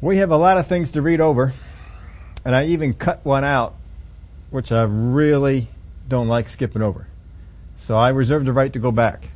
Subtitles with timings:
[0.00, 1.54] We have a lot of things to read over,
[2.44, 3.74] and I even cut one out,
[4.50, 5.68] which I really
[6.06, 7.06] don't like skipping over.
[7.78, 9.28] So I reserve the right to go back.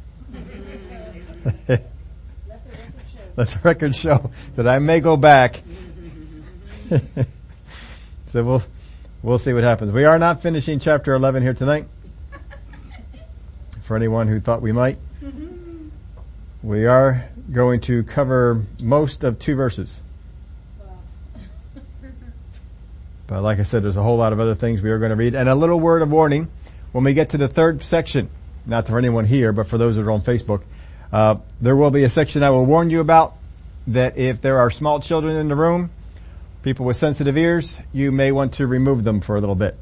[1.68, 5.62] Let the record show that I may go back.
[8.26, 8.62] so we'll,
[9.22, 9.92] we'll see what happens.
[9.92, 11.86] We are not finishing chapter 11 here tonight.
[13.82, 14.98] For anyone who thought we might.
[16.62, 20.02] We are going to cover most of two verses.
[23.30, 25.16] But like I said, there's a whole lot of other things we are going to
[25.16, 25.36] read.
[25.36, 26.48] And a little word of warning
[26.90, 28.28] when we get to the third section,
[28.66, 30.62] not for anyone here, but for those that are on Facebook,
[31.12, 33.36] uh, there will be a section I will warn you about
[33.86, 35.90] that if there are small children in the room,
[36.64, 39.78] people with sensitive ears, you may want to remove them for a little bit.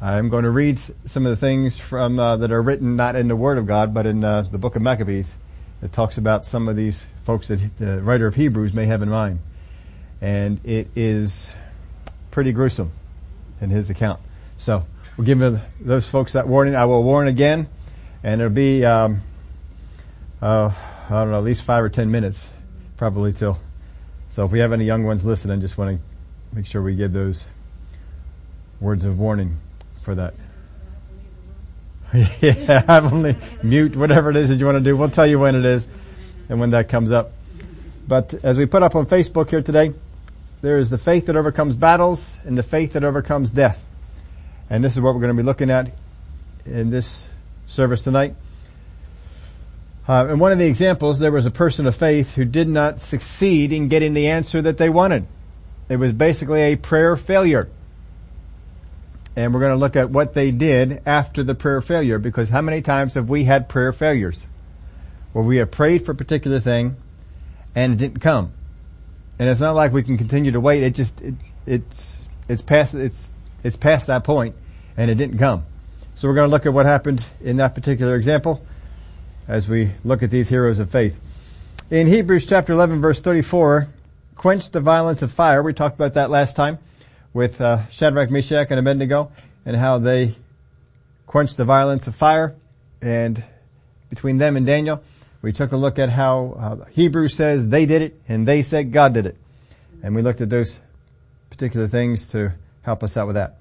[0.00, 3.26] I'm going to read some of the things from uh, that are written not in
[3.26, 5.34] the Word of God, but in uh, the Book of Maccabees.
[5.80, 9.08] That talks about some of these folks that the writer of Hebrews may have in
[9.08, 9.40] mind,
[10.20, 11.50] and it is
[12.36, 12.92] pretty gruesome
[13.62, 14.20] in his account.
[14.58, 14.84] So
[15.16, 16.76] we'll give those folks that warning.
[16.76, 17.66] I will warn again,
[18.22, 19.22] and it'll be, um,
[20.42, 20.70] uh,
[21.08, 22.44] I don't know, at least five or ten minutes,
[22.98, 23.58] probably till.
[24.28, 27.14] So if we have any young ones listening, just want to make sure we give
[27.14, 27.46] those
[28.82, 29.56] words of warning
[30.02, 30.34] for that.
[32.42, 34.94] yeah, I'm only mute, whatever it is that you want to do.
[34.94, 35.88] We'll tell you when it is
[36.50, 37.32] and when that comes up.
[38.06, 39.94] But as we put up on Facebook here today,
[40.62, 43.84] there is the faith that overcomes battles and the faith that overcomes death.
[44.68, 45.92] And this is what we're going to be looking at
[46.64, 47.26] in this
[47.66, 48.34] service tonight.
[50.08, 53.00] Uh, and one of the examples, there was a person of faith who did not
[53.00, 55.26] succeed in getting the answer that they wanted.
[55.88, 57.68] It was basically a prayer failure.
[59.34, 62.62] And we're going to look at what they did after the prayer failure because how
[62.62, 64.46] many times have we had prayer failures?
[65.32, 66.96] Where we have prayed for a particular thing
[67.74, 68.52] and it didn't come.
[69.38, 70.82] And it's not like we can continue to wait.
[70.82, 71.34] It just, it,
[71.66, 72.16] it's,
[72.48, 74.54] it's past, it's, it's past that point
[74.96, 75.64] and it didn't come.
[76.14, 78.64] So we're going to look at what happened in that particular example
[79.46, 81.18] as we look at these heroes of faith.
[81.90, 83.88] In Hebrews chapter 11 verse 34,
[84.34, 85.62] quench the violence of fire.
[85.62, 86.78] We talked about that last time
[87.32, 89.30] with uh, Shadrach, Meshach, and Abednego
[89.66, 90.34] and how they
[91.26, 92.54] quenched the violence of fire
[93.02, 93.44] and
[94.08, 95.02] between them and Daniel.
[95.42, 98.92] We took a look at how uh, Hebrews says they did it and they said
[98.92, 99.36] God did it.
[100.02, 100.80] And we looked at those
[101.50, 102.52] particular things to
[102.82, 103.58] help us out with that.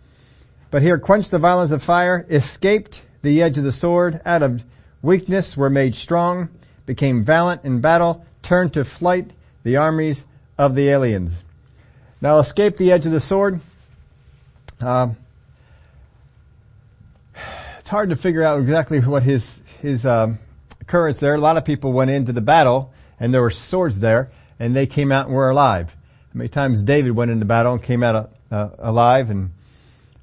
[0.71, 4.63] But here, quenched the violence of fire, escaped the edge of the sword, out of
[5.01, 6.49] weakness were made strong,
[6.85, 9.31] became valiant in battle, turned to flight
[9.63, 10.25] the armies
[10.57, 11.33] of the aliens.
[12.21, 13.61] Now escape the edge of the sword.
[14.79, 15.09] Uh,
[17.79, 20.39] it's hard to figure out exactly what his, his, um,
[20.87, 21.35] occurrence there.
[21.35, 24.87] A lot of people went into the battle and there were swords there and they
[24.87, 25.91] came out and were alive.
[25.91, 29.51] How many times David went into battle and came out uh, alive and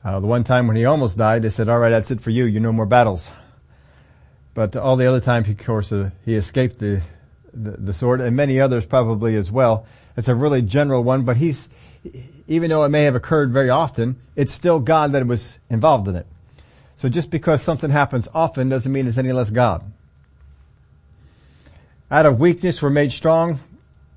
[0.04, 2.30] uh, the one time when he almost died, they said, all right, that's it for
[2.30, 2.44] you.
[2.44, 3.28] You no more battles.
[4.54, 7.02] But all the other times, of course, uh, he escaped the,
[7.52, 9.86] the, the sword and many others probably as well.
[10.16, 11.68] It's a really general one, but he's,
[12.46, 16.16] even though it may have occurred very often, it's still God that was involved in
[16.16, 16.26] it.
[16.96, 19.91] So just because something happens often doesn't mean it's any less God.
[22.12, 23.58] Out of weakness we're made strong.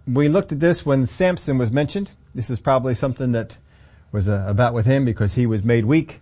[0.06, 2.12] We looked at this when Samson was mentioned.
[2.34, 3.58] This is probably something that
[4.12, 6.20] was uh, about with him because he was made weak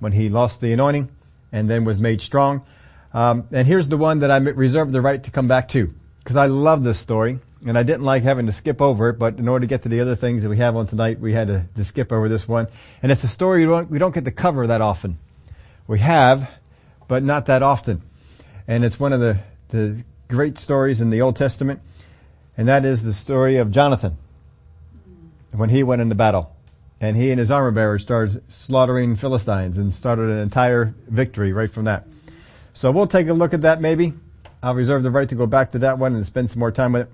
[0.00, 1.10] when he lost the anointing
[1.52, 2.66] and then was made strong.
[3.14, 6.34] Um, and here's the one that I reserved the right to come back to because
[6.34, 9.46] I love this story and I didn't like having to skip over it, but in
[9.46, 11.66] order to get to the other things that we have on tonight, we had to,
[11.76, 12.66] to skip over this one.
[13.00, 15.20] And it's a story we don't, we don't get to cover that often.
[15.86, 16.50] We have,
[17.06, 18.02] but not that often.
[18.66, 19.38] And it's one of the,
[19.68, 21.80] the great stories in the Old Testament,
[22.56, 24.16] and that is the story of Jonathan
[25.52, 26.54] when he went into battle.
[27.00, 31.70] And he and his armor bearers started slaughtering Philistines and started an entire victory right
[31.70, 32.06] from that.
[32.74, 34.14] So we'll take a look at that maybe.
[34.62, 36.92] I'll reserve the right to go back to that one and spend some more time
[36.92, 37.12] with it.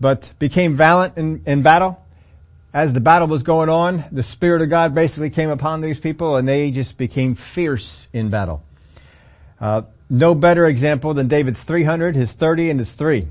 [0.00, 2.02] But became valiant in, in battle.
[2.74, 6.36] As the battle was going on, the Spirit of God basically came upon these people
[6.36, 8.62] and they just became fierce in battle.
[9.60, 13.26] Uh, no better example than David's 300, his 30, and his 3.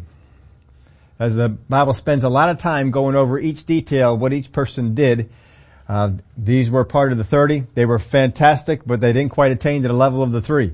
[1.17, 4.95] As the Bible spends a lot of time going over each detail, what each person
[4.95, 5.29] did.
[5.87, 7.65] Uh, these were part of the 30.
[7.73, 10.73] They were fantastic, but they didn't quite attain to the level of the 3.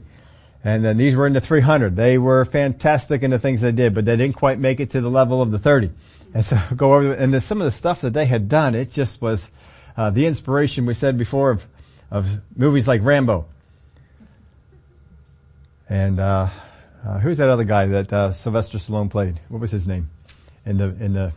[0.64, 1.96] And then these were in the 300.
[1.96, 5.02] They were fantastic in the things they did, but they didn't quite make it to
[5.02, 5.92] the level of the 30.
[6.34, 9.22] And so go over, and some of the stuff that they had done, it just
[9.22, 9.48] was,
[9.98, 11.68] uh, the inspiration we said before of,
[12.10, 13.46] of movies like Rambo.
[15.92, 16.48] And uh,
[17.06, 19.42] uh, who's that other guy that uh, Sylvester Stallone played?
[19.50, 20.10] What was his name?
[20.66, 21.34] In the in the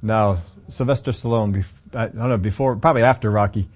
[0.00, 0.38] No,
[0.68, 1.64] Sylvester Stallone.
[1.92, 3.68] I don't know before, probably after Rocky.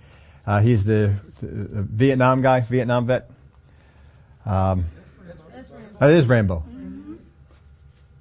[0.47, 3.29] Uh, he's the, the, Vietnam guy, Vietnam vet.
[4.47, 4.85] Um,
[5.99, 6.59] that is Rambo.
[6.59, 7.15] Mm-hmm.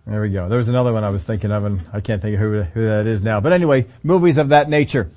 [0.08, 0.50] There we go.
[0.50, 2.84] There was another one I was thinking of, and I can't think of who who
[2.86, 3.42] that is now.
[3.42, 5.12] But anyway, movies of that nature,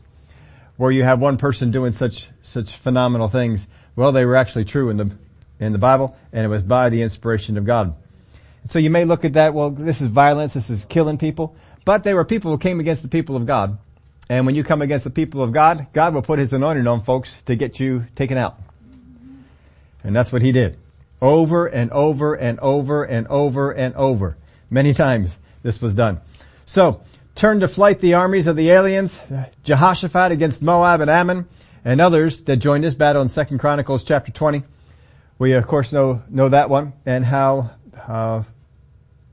[0.77, 3.67] where you have one person doing such such phenomenal things.
[3.95, 5.17] Well, they were actually true in the
[5.59, 7.95] in the Bible, and it was by the inspiration of God.
[8.69, 12.03] So you may look at that, well, this is violence, this is killing people, but
[12.03, 13.79] they were people who came against the people of God.
[14.29, 17.03] And when you come against the people of God, God will put his anointing on
[17.03, 18.59] folks to get you taken out.
[20.03, 20.79] And that's what he did.
[21.23, 24.37] Over and over and over and over and over.
[24.69, 26.21] Many times this was done.
[26.67, 27.03] So,
[27.37, 29.21] turn to flight the armies of the aliens,
[29.63, 31.47] Jehoshaphat against Moab and Ammon,
[31.85, 34.65] and others that joined this battle in 2 Chronicles chapter 20.
[35.39, 37.71] We of course know, know that one and how,
[38.09, 38.43] uh,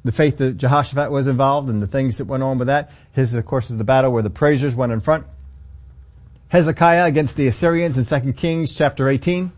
[0.03, 2.91] the faith that Jehoshaphat was involved and the things that went on with that.
[3.13, 5.25] His, of course, is the battle where the praisers went in front.
[6.49, 9.51] Hezekiah against the Assyrians in 2 Kings chapter 18.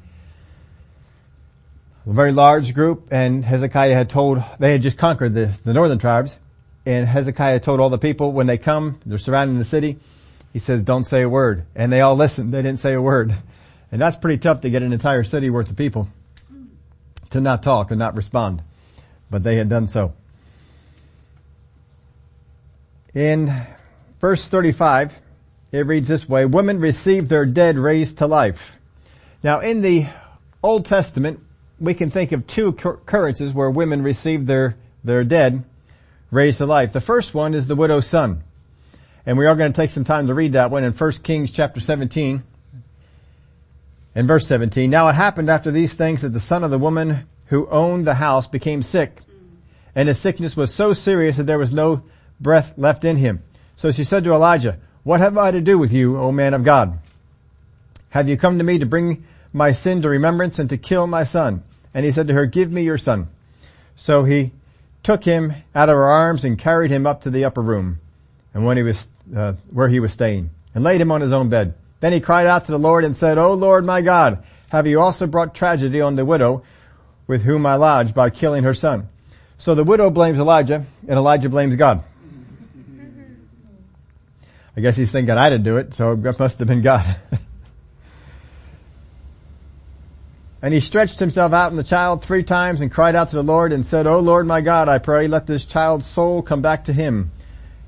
[2.08, 5.98] A very large group and Hezekiah had told, they had just conquered the, the northern
[5.98, 6.38] tribes
[6.86, 9.98] and Hezekiah told all the people when they come, they're surrounding the city,
[10.54, 11.66] he says, don't say a word.
[11.76, 12.54] And they all listened.
[12.54, 13.36] They didn't say a word.
[13.92, 16.08] And that's pretty tough to get an entire city worth of people
[17.32, 18.62] to not talk and not respond.
[19.30, 20.14] But they had done so.
[23.14, 23.52] In
[24.20, 25.14] verse 35,
[25.72, 28.76] it reads this way, women received their dead raised to life.
[29.44, 30.08] Now in the
[30.62, 31.40] Old Testament,
[31.80, 35.64] we can think of two occurrences where women received their, their dead
[36.32, 36.94] raised to life.
[36.94, 38.44] The first one is the widow's son.
[39.26, 41.52] And we are going to take some time to read that one in 1 Kings
[41.52, 42.44] chapter 17
[44.16, 44.90] and verse 17.
[44.90, 48.16] Now it happened after these things that the son of the woman who owned the
[48.16, 49.20] house became sick
[49.94, 52.04] and his sickness was so serious that there was no
[52.40, 53.44] breath left in him.
[53.76, 56.64] So she said to Elijah, what have I to do with you, O man of
[56.64, 57.00] God?
[58.10, 61.24] Have you come to me to bring my sin to remembrance and to kill my
[61.24, 61.64] son?
[61.94, 63.28] And he said to her, give me your son.
[63.96, 64.52] So he
[65.04, 68.00] took him out of her arms and carried him up to the upper room
[68.54, 71.50] and when he was, uh, where he was staying and laid him on his own
[71.50, 71.74] bed.
[72.06, 75.02] Then he cried out to the Lord and said, O Lord my God, have you
[75.02, 76.62] also brought tragedy on the widow
[77.26, 79.10] with whom I lodged by killing her son?
[79.58, 82.04] So the widow blames Elijah and Elijah blames God.
[84.78, 87.16] I guess he's thinking I didn't do it, so it must have been God.
[90.62, 93.42] and he stretched himself out in the child three times and cried out to the
[93.42, 96.84] Lord and said, O Lord my God, I pray, let this child's soul come back
[96.84, 97.32] to him.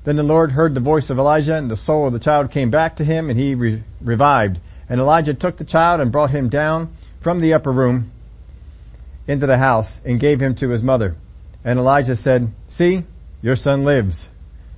[0.04, 2.70] Then the Lord heard the voice of Elijah and the soul of the child came
[2.70, 4.60] back to him and he re- revived.
[4.88, 8.10] And Elijah took the child and brought him down from the upper room
[9.26, 11.16] into the house and gave him to his mother.
[11.64, 13.04] And Elijah said, see,
[13.42, 14.30] your son lives.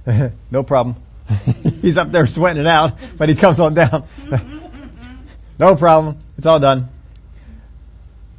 [0.51, 0.97] no problem.
[1.81, 4.07] He's up there sweating it out, but he comes on down.
[5.59, 6.19] no problem.
[6.37, 6.89] It's all done.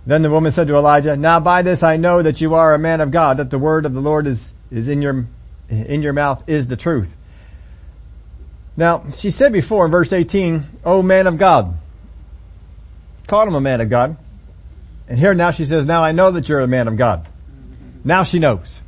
[0.06, 2.80] Then the woman said to Elijah, now by this I know that you are a
[2.80, 5.28] man of God, that the word of the Lord is, is in your,
[5.72, 7.16] in your mouth is the truth.
[8.78, 11.78] Now, she said before in verse 18, oh man of God.
[13.28, 14.18] Called him a man of God.
[15.08, 17.28] And here now she says, now I know that you're a man of God.
[18.04, 18.82] Now she knows.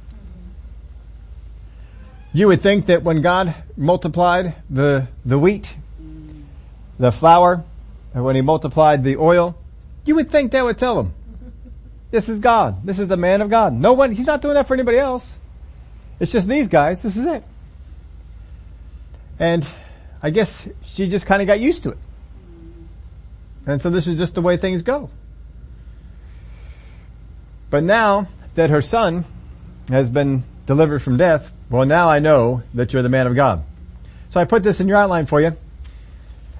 [2.33, 5.75] You would think that when God multiplied the, the wheat,
[6.97, 7.63] the flour,
[8.13, 9.55] and when he multiplied the oil,
[10.05, 11.13] you would think that would tell him,
[12.11, 12.85] this is God.
[12.85, 13.73] This is the man of God.
[13.73, 15.35] No one, he's not doing that for anybody else.
[16.23, 17.01] It's just these guys.
[17.01, 17.43] This is it.
[19.37, 19.67] And
[20.21, 21.97] I guess she just kind of got used to it.
[23.65, 25.09] And so this is just the way things go.
[27.69, 29.25] But now that her son
[29.89, 33.65] has been delivered from death, well now I know that you're the man of God.
[34.29, 35.57] So I put this in your outline for you.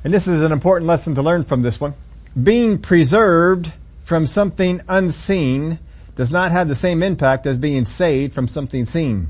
[0.04, 1.94] And this is an important lesson to learn from this one.
[2.36, 5.80] Being preserved from something unseen
[6.18, 9.30] does not have the same impact as being saved from something seen.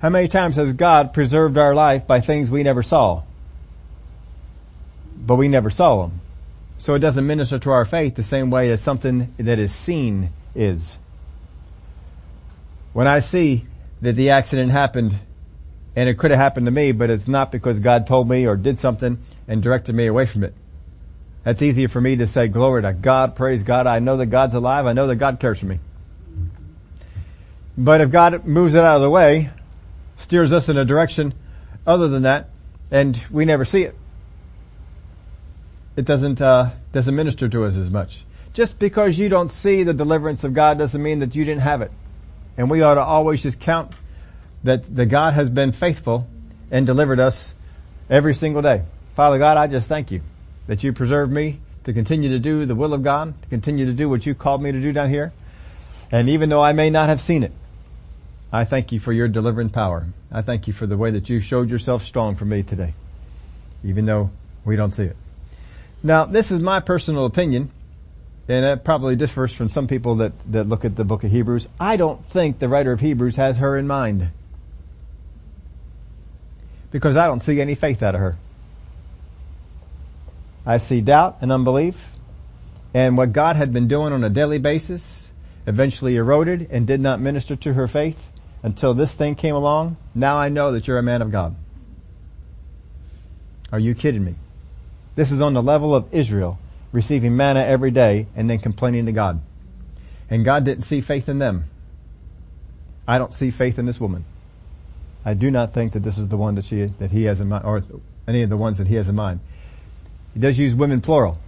[0.00, 3.22] How many times has God preserved our life by things we never saw?
[5.14, 6.20] But we never saw them.
[6.78, 10.30] So it doesn't minister to our faith the same way that something that is seen
[10.54, 10.96] is.
[12.94, 13.66] When I see
[14.00, 15.18] that the accident happened
[15.94, 18.56] and it could have happened to me, but it's not because God told me or
[18.56, 20.54] did something and directed me away from it.
[21.42, 23.86] That's easier for me to say glory to God, praise God.
[23.86, 24.86] I know that God's alive.
[24.86, 25.80] I know that God cares for me.
[27.76, 29.50] But if God moves it out of the way,
[30.20, 31.34] steers us in a direction
[31.86, 32.50] other than that,
[32.90, 33.96] and we never see it,
[35.96, 38.24] it doesn't, uh, doesn't minister to us as much.
[38.52, 41.82] Just because you don't see the deliverance of God doesn't mean that you didn't have
[41.82, 41.90] it.
[42.56, 43.92] And we ought to always just count
[44.64, 46.26] that the God has been faithful
[46.70, 47.54] and delivered us
[48.08, 48.82] every single day.
[49.14, 50.22] Father God, I just thank you
[50.66, 53.92] that you preserved me to continue to do the will of God, to continue to
[53.92, 55.32] do what you called me to do down here.
[56.12, 57.52] And even though I may not have seen it,
[58.52, 60.06] I thank you for your delivering power.
[60.32, 62.94] I thank you for the way that you showed yourself strong for me today,
[63.84, 64.30] even though
[64.64, 65.16] we don't see it.
[66.02, 67.70] Now, this is my personal opinion,
[68.48, 71.68] and it probably differs from some people that, that look at the book of Hebrews.
[71.78, 74.30] I don't think the writer of Hebrews has her in mind.
[76.90, 78.36] Because I don't see any faith out of her.
[80.66, 81.96] I see doubt and unbelief,
[82.92, 85.30] and what God had been doing on a daily basis
[85.66, 88.20] eventually eroded and did not minister to her faith
[88.62, 89.96] until this thing came along.
[90.14, 91.56] Now I know that you're a man of God.
[93.72, 94.34] Are you kidding me?
[95.16, 96.58] This is on the level of Israel
[96.92, 99.40] receiving manna every day and then complaining to God.
[100.28, 101.64] And God didn't see faith in them.
[103.06, 104.24] I don't see faith in this woman.
[105.24, 107.48] I do not think that this is the one that she, that he has in
[107.48, 107.82] mind, or
[108.26, 109.40] any of the ones that he has in mind.
[110.32, 111.38] He does use women plural.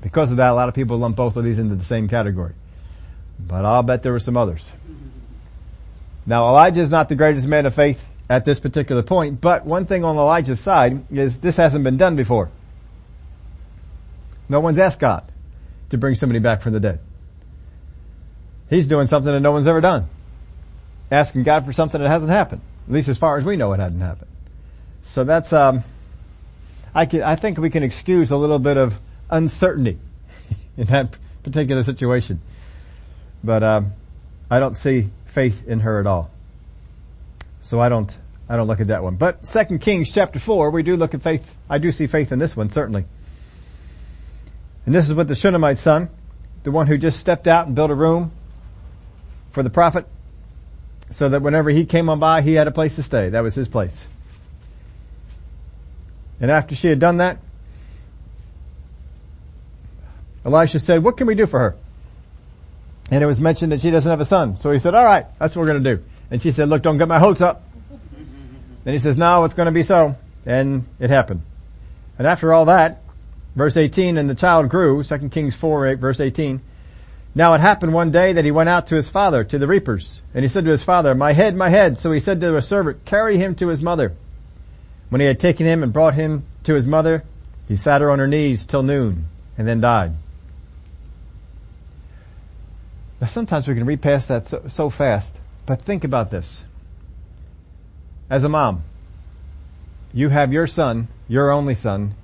[0.00, 2.54] Because of that, a lot of people lump both of these into the same category.
[3.38, 4.72] But I'll bet there were some others.
[6.26, 9.86] Now Elijah is not the greatest man of faith at this particular point, but one
[9.86, 12.50] thing on Elijah's side is this hasn't been done before.
[14.48, 15.30] No one's asked God
[15.90, 17.00] to bring somebody back from the dead.
[18.70, 20.08] He's doing something that no one's ever done.
[21.10, 22.62] Asking God for something that hasn't happened.
[22.88, 24.30] At least as far as we know it hadn't happened.
[25.02, 25.84] So that's, um,
[26.94, 28.98] I can, I think we can excuse a little bit of
[29.30, 29.98] uncertainty
[30.76, 32.40] in that particular situation.
[33.42, 33.92] But, um,
[34.50, 36.30] I don't see faith in her at all.
[37.60, 38.16] So I don't,
[38.48, 39.16] I don't look at that one.
[39.16, 41.54] But Second Kings chapter 4, we do look at faith.
[41.68, 43.04] I do see faith in this one, certainly.
[44.86, 46.08] And this is with the Shunammite son,
[46.62, 48.32] the one who just stepped out and built a room
[49.50, 50.06] for the prophet
[51.10, 53.30] so that whenever he came on by, he had a place to stay.
[53.30, 54.06] That was his place.
[56.40, 57.38] And after she had done that,
[60.44, 61.76] Elisha said, what can we do for her?
[63.10, 64.56] And it was mentioned that she doesn't have a son.
[64.56, 66.04] So he said, all right, that's what we're going to do.
[66.30, 67.62] And she said, look, don't get my hopes up.
[68.84, 70.16] Then he says, no, it's going to be so.
[70.46, 71.42] And it happened.
[72.18, 73.02] And after all that,
[73.56, 76.60] verse 18, and the child grew, 2 Kings 4, 8, verse 18.
[77.34, 80.22] Now it happened one day that he went out to his father, to the reapers.
[80.32, 81.98] And he said to his father, my head, my head.
[81.98, 84.14] So he said to a servant, carry him to his mother.
[85.08, 87.24] When he had taken him and brought him to his mother,
[87.68, 89.26] he sat her on her knees till noon
[89.58, 90.12] and then died.
[93.20, 96.64] Now sometimes we can read past that so, so fast, but think about this.
[98.28, 98.84] As a mom,
[100.12, 102.14] you have your son, your only son,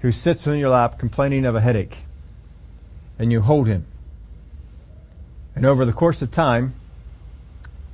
[0.00, 1.98] who sits on your lap complaining of a headache,
[3.18, 3.86] and you hold him.
[5.54, 6.74] And over the course of time,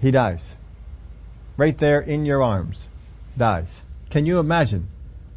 [0.00, 0.54] he dies.
[1.56, 2.88] Right there in your arms,
[3.36, 3.82] dies.
[4.10, 4.88] Can you imagine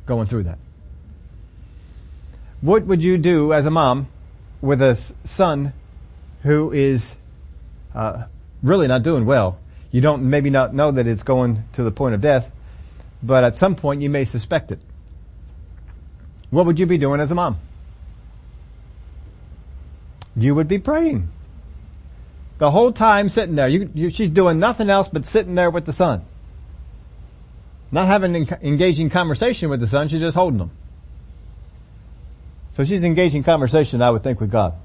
[0.06, 0.60] going through that?
[2.62, 4.08] What would you do as a mom
[4.62, 5.74] with a son
[6.44, 7.14] who is
[7.94, 8.24] uh,
[8.64, 9.60] really not doing well.
[9.92, 12.50] You don't maybe not know that it's going to the point of death,
[13.22, 14.80] but at some point you may suspect it.
[16.50, 17.60] What would you be doing as a mom?
[20.36, 21.30] You would be praying.
[22.58, 23.68] The whole time sitting there.
[23.68, 26.26] You, you, she's doing nothing else but sitting there with the son.
[27.92, 30.72] Not having an engaging conversation with the son, she's just holding him.
[32.72, 34.76] So she's engaging conversation, I would think, with God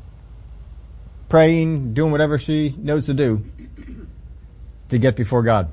[1.29, 3.45] praying, doing whatever she knows to do
[4.89, 5.69] to get before God.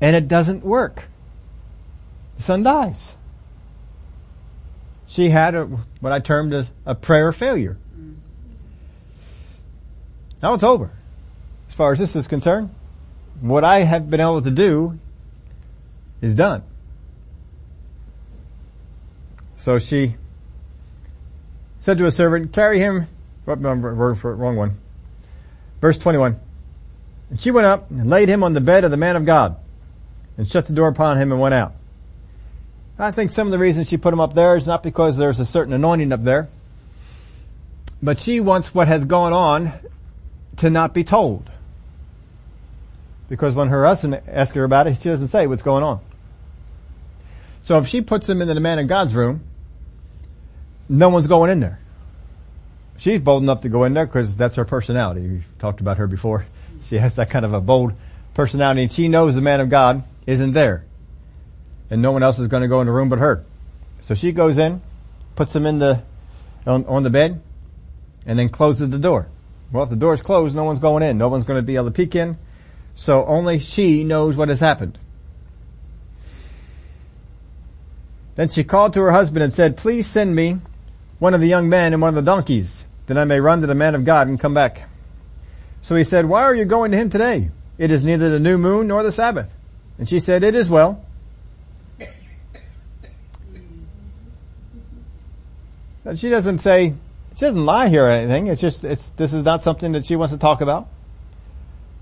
[0.00, 1.04] And it doesn't work.
[2.36, 3.14] The son dies.
[5.06, 5.64] She had a,
[6.00, 7.76] what I termed as a prayer failure.
[10.42, 10.90] Now it's over.
[11.68, 12.74] As far as this is concerned,
[13.40, 14.98] what I have been able to do
[16.20, 16.62] is done.
[19.56, 20.16] So she
[21.80, 23.06] said to a servant, carry him,
[23.46, 24.78] wrong one.
[25.84, 26.40] Verse 21.
[27.28, 29.56] And she went up and laid him on the bed of the man of God
[30.38, 31.74] and shut the door upon him and went out.
[32.98, 35.40] I think some of the reason she put him up there is not because there's
[35.40, 36.48] a certain anointing up there,
[38.02, 39.74] but she wants what has gone on
[40.56, 41.50] to not be told.
[43.28, 46.00] Because when her husband asks her about it, she doesn't say what's going on.
[47.62, 49.42] So if she puts him into the man of God's room,
[50.88, 51.78] no one's going in there
[52.96, 55.22] she's bold enough to go in there because that's her personality.
[55.22, 56.46] We've talked about her before.
[56.82, 57.94] She has that kind of a bold
[58.34, 60.84] personality and she knows the man of God isn't there.
[61.88, 63.42] And no one else is going to go in the room but her.
[64.00, 64.82] So she goes in,
[65.34, 66.02] puts him in the,
[66.66, 67.40] on, on the bed,
[68.26, 69.28] and then closes the door.
[69.72, 71.16] Well, if the door's closed, no one's going in.
[71.16, 72.36] No one's going to be able to peek in.
[72.94, 74.98] So only she knows what has happened.
[78.34, 80.58] Then she called to her husband and said, please send me
[81.24, 83.66] one of the young men and one of the donkeys, that I may run to
[83.66, 84.90] the man of God and come back.
[85.80, 87.48] So he said, why are you going to him today?
[87.78, 89.50] It is neither the new moon nor the Sabbath.
[89.96, 91.02] And she said, it is well.
[96.04, 96.92] And she doesn't say,
[97.34, 98.48] she doesn't lie here or anything.
[98.48, 100.88] It's just, it's, this is not something that she wants to talk about.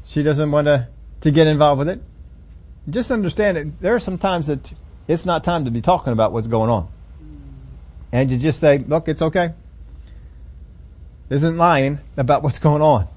[0.05, 0.89] She doesn't want to,
[1.21, 2.03] to get involved with it.
[2.91, 4.73] Just understand that there are some times that
[5.07, 6.89] it's not time to be talking about what's going on.
[8.13, 9.55] And you just say, look, it's okay.
[11.31, 13.09] Isn't lying about what's going on.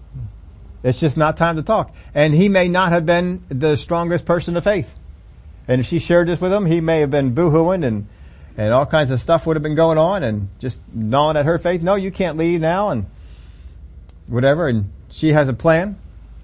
[0.84, 1.94] It's just not time to talk.
[2.14, 4.94] And he may not have been the strongest person of faith.
[5.68, 8.08] And if she shared this with him, he may have been boohooing and,
[8.56, 11.58] and all kinds of stuff would have been going on and just gnawing at her
[11.58, 11.82] faith.
[11.82, 13.08] No, you can't leave now and
[14.28, 14.68] whatever.
[14.68, 15.98] And she has a plan,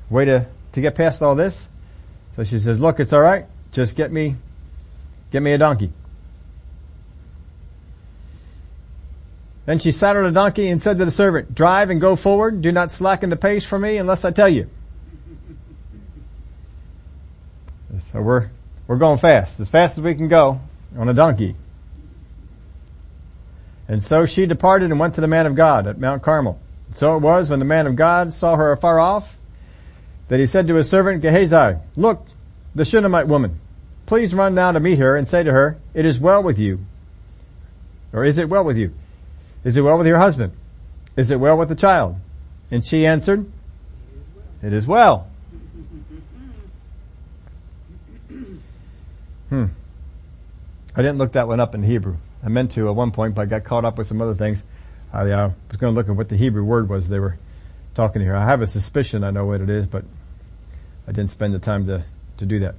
[0.09, 1.67] way to, to get past all this.
[2.35, 3.45] So she says, look, it's alright.
[3.71, 4.35] Just get me,
[5.31, 5.93] get me a donkey.
[9.65, 12.61] Then she on a donkey and said to the servant, drive and go forward.
[12.61, 14.69] Do not slacken the pace for me unless I tell you.
[17.99, 18.49] So we're,
[18.87, 20.59] we're going fast, as fast as we can go
[20.97, 21.55] on a donkey.
[23.87, 26.59] And so she departed and went to the man of God at Mount Carmel.
[26.93, 29.37] So it was when the man of God saw her afar off
[30.29, 32.25] that he said to his servant Gehazi, look,
[32.73, 33.59] the Shunammite woman,
[34.05, 36.79] please run now to meet her and say to her, it is well with you.
[38.13, 38.93] Or is it well with you?
[39.63, 40.53] Is it well with your husband?
[41.15, 42.17] Is it well with the child?
[42.69, 43.51] And she answered,
[44.63, 45.27] It is well.
[49.49, 49.65] Hmm.
[50.95, 52.17] I didn't look that one up in Hebrew.
[52.43, 54.63] I meant to at one point, but I got caught up with some other things.
[55.13, 57.37] I uh, was going to look at what the Hebrew word was they were
[57.93, 58.35] talking here.
[58.35, 60.05] I have a suspicion I know what it is, but
[61.07, 62.05] I didn't spend the time to,
[62.37, 62.75] to do that.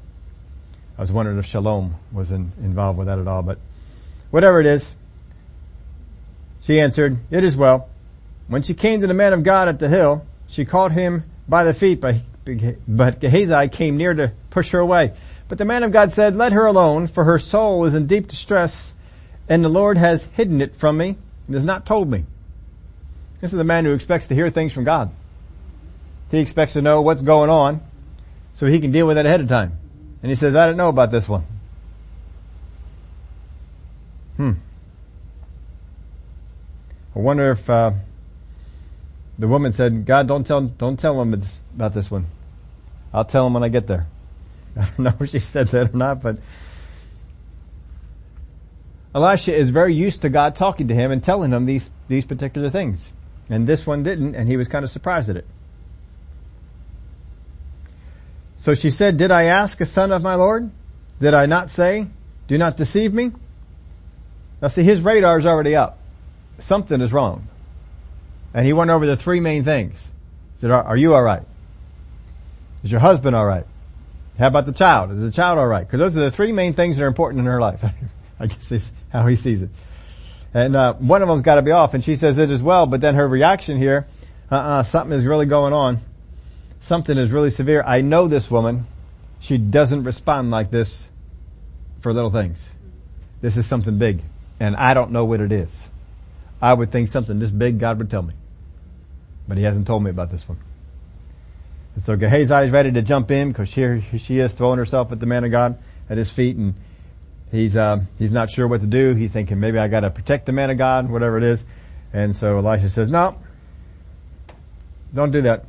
[0.96, 3.58] I was wondering if shalom was in, involved with that at all, but
[4.30, 4.94] whatever it is,
[6.62, 7.88] she answered, It is well.
[8.48, 11.64] When she came to the man of God at the hill, she caught him by
[11.64, 15.12] the feet, but, Gehazi came near to push her away.
[15.48, 18.28] But the man of God said, Let her alone, for her soul is in deep
[18.28, 18.94] distress,
[19.48, 22.24] and the Lord has hidden it from me and has not told me.
[23.40, 25.10] This is the man who expects to hear things from God.
[26.30, 27.80] He expects to know what's going on
[28.52, 29.78] so he can deal with it ahead of time.
[30.22, 31.44] And he says, I don't know about this one.
[34.36, 34.52] Hmm.
[37.14, 37.92] I wonder if uh,
[39.38, 41.34] the woman said, "God, don't tell, don't tell him
[41.74, 42.26] about this one.
[43.12, 44.06] I'll tell him when I get there."
[44.76, 46.38] I don't know if she said that or not, but
[49.14, 52.70] Elisha is very used to God talking to him and telling him these these particular
[52.70, 53.10] things,
[53.50, 55.46] and this one didn't, and he was kind of surprised at it.
[58.56, 60.70] So she said, "Did I ask a son of my Lord?
[61.20, 62.06] Did I not say,
[62.48, 63.32] do not deceive me?"
[64.62, 65.98] Now see, his radar is already up
[66.62, 67.48] something is wrong.
[68.54, 70.02] And he went over the three main things.
[70.54, 71.42] He said, are, are you alright?
[72.84, 73.66] Is your husband alright?
[74.38, 75.12] How about the child?
[75.12, 75.86] Is the child alright?
[75.86, 77.84] Because those are the three main things that are important in her life.
[78.40, 79.70] I guess is how he sees it.
[80.54, 82.86] And uh, one of them's got to be off, and she says it as well.
[82.86, 84.06] But then her reaction here,
[84.50, 86.00] uh-uh, something is really going on.
[86.80, 87.82] Something is really severe.
[87.86, 88.86] I know this woman.
[89.38, 91.04] She doesn't respond like this
[92.00, 92.68] for little things.
[93.40, 94.22] This is something big,
[94.60, 95.82] and I don't know what it is.
[96.62, 98.34] I would think something this big God would tell me.
[99.48, 100.58] But he hasn't told me about this one.
[101.96, 105.18] And so Gehazi is ready to jump in because here she is throwing herself at
[105.18, 105.76] the man of God
[106.08, 106.74] at his feet and
[107.50, 109.14] he's, uh, he's not sure what to do.
[109.14, 111.64] He's thinking maybe I gotta protect the man of God, whatever it is.
[112.12, 113.38] And so Elisha says, no,
[115.12, 115.64] don't do that.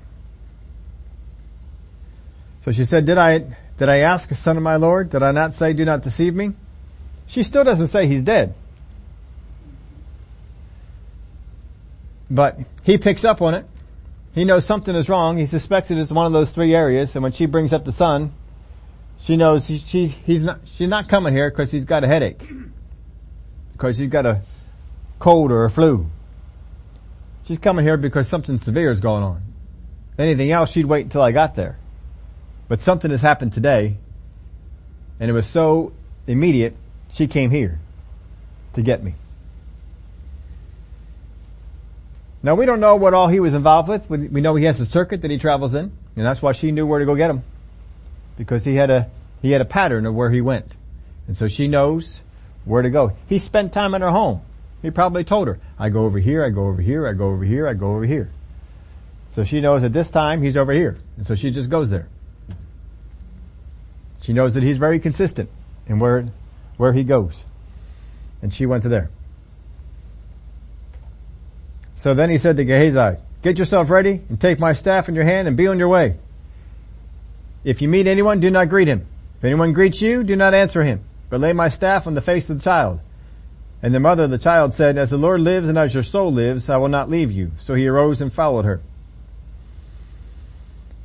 [2.61, 3.39] So she said, did I,
[3.77, 5.09] did I ask a son of my Lord?
[5.09, 6.53] Did I not say do not deceive me?
[7.25, 8.53] She still doesn't say he's dead.
[12.33, 13.67] But he picks up on it.
[14.33, 15.37] He knows something is wrong.
[15.37, 17.15] He suspects it is one of those three areas.
[17.15, 18.33] And when she brings up the son,
[19.19, 22.41] she knows she, she he's not, she's not coming here because he's got a headache.
[23.73, 24.41] Because he's got a
[25.19, 26.09] cold or a flu.
[27.43, 29.43] She's coming here because something severe is going on.
[30.17, 31.77] Anything else, she'd wait until I got there.
[32.67, 33.97] But something has happened today,
[35.19, 35.93] and it was so
[36.25, 36.75] immediate,
[37.11, 37.79] she came here
[38.73, 39.13] to get me.
[42.43, 44.09] Now we don't know what all he was involved with.
[44.09, 46.85] We know he has a circuit that he travels in, and that's why she knew
[46.85, 47.43] where to go get him.
[48.37, 49.09] Because he had a,
[49.41, 50.73] he had a pattern of where he went.
[51.25, 52.19] And so she knows
[52.65, 53.13] where to go.
[53.27, 54.41] He spent time in her home.
[54.81, 57.45] He probably told her, I go over here, I go over here, I go over
[57.45, 58.29] here, I go over here.
[59.29, 60.97] So she knows at this time he's over here.
[61.15, 62.09] And so she just goes there.
[64.21, 65.49] She knows that he's very consistent
[65.87, 66.27] in where,
[66.75, 67.45] where he goes.
[68.41, 69.09] And she went to there.
[72.03, 75.23] So then he said to Gehazi, get yourself ready and take my staff in your
[75.23, 76.17] hand and be on your way.
[77.63, 79.07] If you meet anyone, do not greet him.
[79.37, 82.49] If anyone greets you, do not answer him, but lay my staff on the face
[82.49, 82.99] of the child.
[83.81, 86.33] And the mother of the child said, as the Lord lives and as your soul
[86.33, 87.51] lives, I will not leave you.
[87.59, 88.81] So he arose and followed her.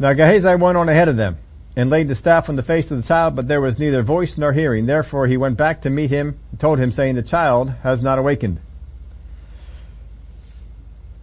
[0.00, 1.36] Now Gehazi went on ahead of them
[1.76, 4.36] and laid the staff on the face of the child, but there was neither voice
[4.36, 4.86] nor hearing.
[4.86, 8.18] Therefore he went back to meet him and told him saying, the child has not
[8.18, 8.58] awakened.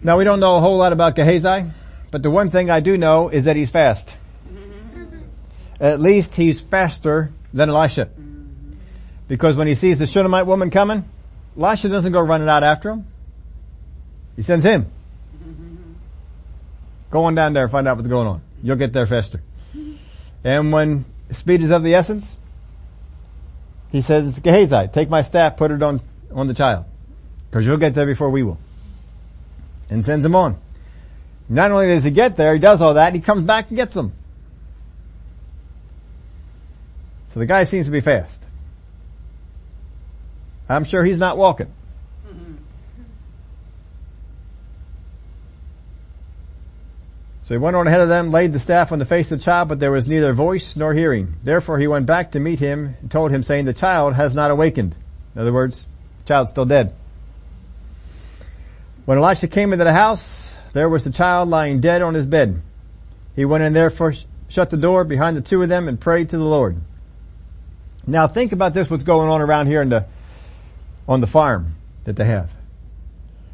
[0.06, 1.66] Now we don't know a whole lot about Gehazi,
[2.12, 4.16] but the one thing I do know is that he's fast.
[5.80, 8.10] At least he's faster than Elisha.
[9.28, 11.10] Because when he sees the Shunammite woman coming,
[11.58, 13.08] Elisha doesn't go running out after him.
[14.36, 14.92] He sends him.
[17.10, 18.42] Go on down there and find out what's going on.
[18.62, 19.42] You'll get there faster.
[20.44, 22.38] And when speed is of the essence,
[23.92, 26.00] he says, Gehazi, take my staff, put it on,
[26.32, 26.86] on the child.
[27.50, 28.60] Cause you'll get there before we will
[29.90, 30.60] and sends him on.
[31.48, 33.78] Not only does he get there, he does all that, and he comes back and
[33.78, 34.14] gets them.
[37.30, 38.42] So the guy seems to be fast.
[40.68, 41.72] I'm sure he's not walking.
[47.44, 49.46] So he went on ahead of them, laid the staff on the face of the
[49.46, 51.36] child, but there was neither voice nor hearing.
[51.44, 54.50] Therefore he went back to meet him and told him saying, the child has not
[54.50, 54.96] awakened.
[55.36, 55.86] In other words,
[56.24, 56.96] the child's still dead.
[59.06, 62.62] When Elisha came into the house, there was the child lying dead on his bed.
[63.36, 66.30] He went in there first, shut the door behind the two of them and prayed
[66.30, 66.78] to the Lord.
[68.08, 70.06] Now think about this, what's going on around here in the,
[71.08, 72.50] on the farm that they have.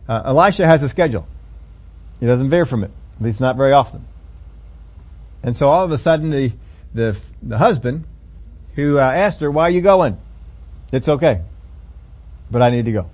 [0.08, 1.28] Uh, Elisha has a schedule.
[2.20, 4.06] He doesn't veer from it, at least not very often.
[5.44, 6.54] And so all of a sudden the,
[6.94, 8.06] the, the husband
[8.76, 10.18] who uh, asked her, why are you going?
[10.94, 11.42] It's okay,
[12.50, 13.10] but I need to go.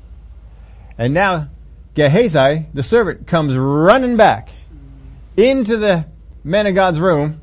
[0.98, 1.50] And now
[1.98, 4.50] Gehazi, the servant, comes running back
[5.36, 6.06] into the
[6.44, 7.42] man of God's room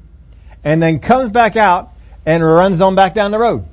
[0.62, 1.92] and then comes back out
[2.24, 3.66] and runs on back down the road.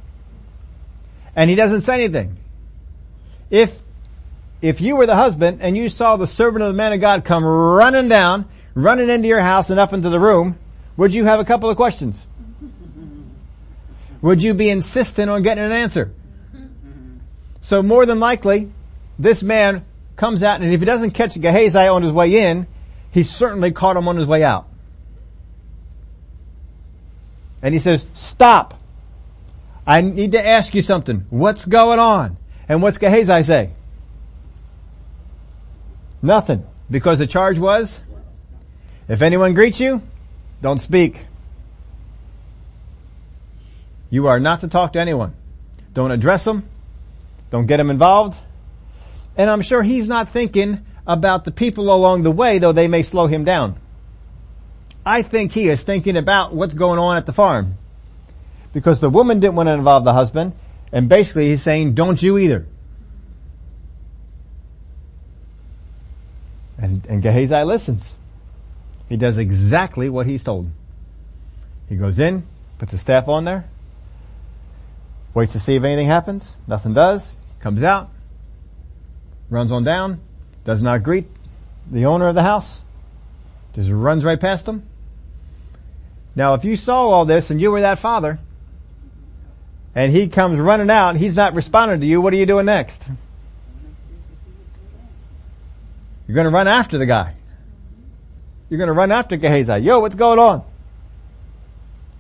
[1.36, 2.36] And he doesn't say anything.
[3.52, 3.80] If,
[4.63, 7.26] if you were the husband and you saw the servant of the man of God
[7.26, 10.58] come running down, running into your house and up into the room,
[10.98, 12.26] would you have a couple of questions?
[14.24, 16.12] Would you be insistent on getting an answer?
[17.62, 18.72] So more than likely,
[19.20, 22.67] this man comes out and if he doesn't catch Gehazi on his way in,
[23.12, 24.67] he certainly caught him on his way out.
[27.62, 28.80] And he says, stop.
[29.86, 31.26] I need to ask you something.
[31.30, 32.38] What's going on?
[32.67, 33.71] And what's Gehazi say?
[36.21, 36.65] Nothing.
[36.89, 38.00] Because the charge was,
[39.08, 40.02] if anyone greets you,
[40.62, 41.26] don't speak.
[44.10, 45.34] You are not to talk to anyone.
[45.93, 46.69] Don't address them.
[47.50, 48.38] Don't get them involved.
[49.41, 53.01] And I'm sure he's not thinking about the people along the way, though they may
[53.01, 53.75] slow him down.
[55.04, 57.80] I think he is thinking about what's going on at the farm.
[58.71, 60.54] Because the woman didn't want to involve the husband,
[60.91, 62.67] and basically he's saying, don't you either.
[66.77, 68.13] And, and Gehazi listens.
[69.10, 70.69] He does exactly what he's told.
[71.89, 72.45] He goes in,
[72.77, 73.67] puts the staff on there,
[75.34, 78.12] waits to see if anything happens, nothing does, comes out,
[79.51, 80.19] runs on down,
[80.65, 81.27] does not greet
[81.91, 82.81] the owner of the house,
[83.75, 84.83] just runs right past him.
[86.35, 88.39] Now if you saw all this and you were that father,
[89.93, 93.03] and he comes running out, he's not responding to you, what are you doing next?
[96.27, 97.35] You're gonna run after the guy.
[98.69, 99.83] You're gonna run after Gehazi.
[99.83, 100.63] Yo, what's going on?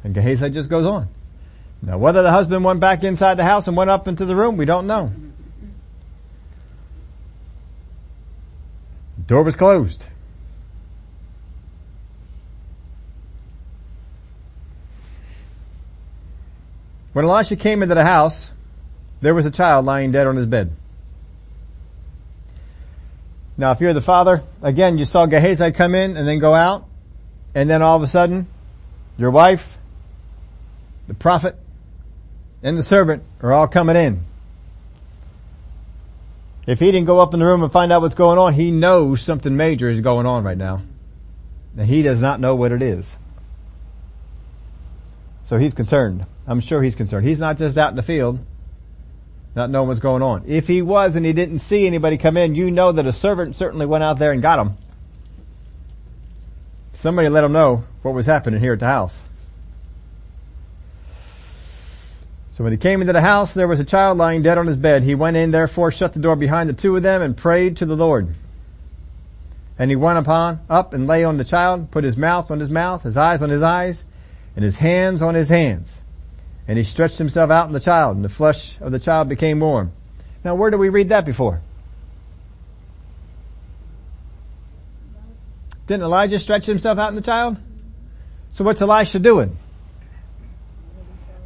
[0.03, 1.07] And Gehazi just goes on.
[1.81, 4.57] Now whether the husband went back inside the house and went up into the room,
[4.57, 5.13] we don't know.
[9.31, 10.05] Door was closed.
[17.13, 18.51] When Elisha came into the house,
[19.21, 20.75] there was a child lying dead on his bed.
[23.55, 26.89] Now if you're the father, again you saw Gehazi come in and then go out,
[27.55, 28.47] and then all of a sudden,
[29.17, 29.77] your wife,
[31.07, 31.55] the prophet,
[32.63, 34.25] and the servant are all coming in.
[36.71, 38.71] If he didn't go up in the room and find out what's going on, he
[38.71, 40.81] knows something major is going on right now.
[41.77, 43.17] And he does not know what it is.
[45.43, 46.25] So he's concerned.
[46.47, 47.27] I'm sure he's concerned.
[47.27, 48.39] He's not just out in the field,
[49.53, 50.45] not knowing what's going on.
[50.47, 53.57] If he was and he didn't see anybody come in, you know that a servant
[53.57, 54.77] certainly went out there and got him.
[56.93, 59.21] Somebody let him know what was happening here at the house.
[62.51, 64.75] So when he came into the house, there was a child lying dead on his
[64.75, 65.03] bed.
[65.03, 67.85] He went in, therefore shut the door behind the two of them and prayed to
[67.85, 68.35] the Lord.
[69.79, 72.69] And he went upon, up and lay on the child, put his mouth on his
[72.69, 74.03] mouth, his eyes on his eyes,
[74.55, 76.01] and his hands on his hands.
[76.67, 79.61] And he stretched himself out in the child, and the flesh of the child became
[79.61, 79.93] warm.
[80.43, 81.61] Now where did we read that before?
[85.87, 87.57] Didn't Elijah stretch himself out in the child?
[88.51, 89.57] So what's Elisha doing?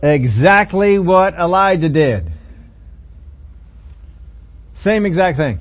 [0.01, 2.31] Exactly what Elijah did.
[4.73, 5.60] Same exact thing.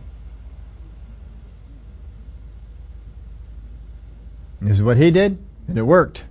[4.60, 6.24] This is what he did, and it worked.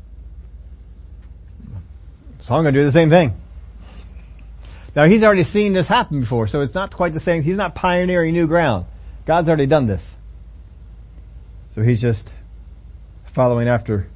[2.41, 3.39] So I'm going to do the same thing.
[4.95, 7.41] Now he's already seen this happen before, so it's not quite the same.
[7.41, 8.85] He's not pioneering new ground.
[9.25, 10.15] God's already done this.
[11.71, 12.33] So he's just
[13.25, 14.07] following after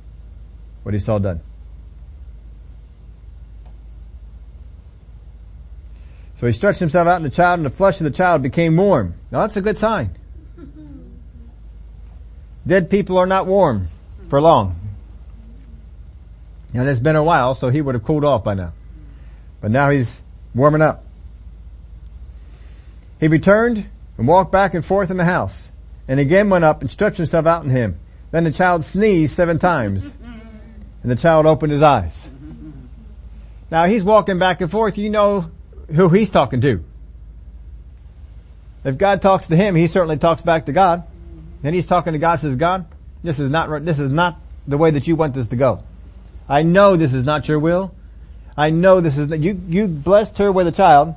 [0.84, 1.42] what he saw done.
[6.38, 8.78] So he stretched himself out in the child and the flesh of the child became
[8.78, 9.16] warm.
[9.32, 10.16] Now that's a good sign.
[12.68, 13.88] Dead people are not warm
[14.30, 14.80] for long.
[16.76, 18.74] And it's been a while, so he would have cooled off by now.
[19.62, 20.22] But now he's
[20.54, 21.04] warming up.
[23.20, 23.88] He returned
[24.20, 25.72] and walked back and forth in the house
[26.08, 28.00] and again went up and stretched himself out in him.
[28.30, 30.14] Then the child sneezed seven times
[31.02, 32.16] and the child opened his eyes.
[33.70, 34.98] Now he's walking back and forth.
[34.98, 35.52] You know
[35.94, 36.84] who he's talking to.
[38.84, 41.04] If God talks to him, he certainly talks back to God.
[41.64, 42.86] And he's talking to God, says, God,
[43.24, 45.84] this is not, this is not the way that you want this to go.
[46.48, 47.94] I know this is not your will.
[48.56, 51.16] I know this is, you, you blessed her with a child.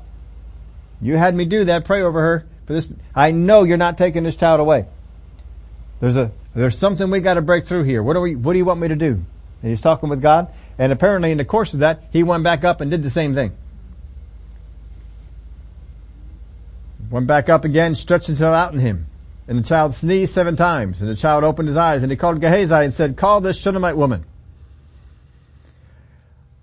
[1.01, 2.89] You had me do that, pray over her for this.
[3.15, 4.87] I know you're not taking this child away.
[6.01, 8.03] There's a, there's something we gotta break through here.
[8.03, 9.23] What do we, what do you want me to do?
[9.63, 10.49] And he's talking with God.
[10.79, 13.35] And apparently in the course of that, he went back up and did the same
[13.35, 13.53] thing.
[17.11, 19.07] Went back up again, stretched himself out in him.
[19.49, 22.41] And the child sneezed seven times, and the child opened his eyes, and he called
[22.41, 24.25] Gehazi and said, call this Shunammite woman.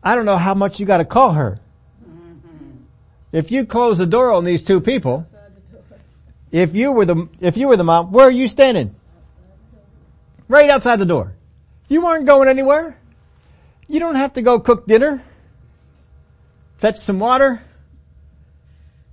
[0.01, 1.59] I don't know how much you gotta call her.
[2.01, 2.77] Mm-hmm.
[3.33, 5.27] If you close the door on these two people,
[6.49, 8.95] if you were the, if you were the mom, where are you standing?
[10.47, 11.33] Right outside the door.
[11.89, 12.97] You aren't going anywhere.
[13.89, 15.21] You don't have to go cook dinner,
[16.77, 17.61] fetch some water,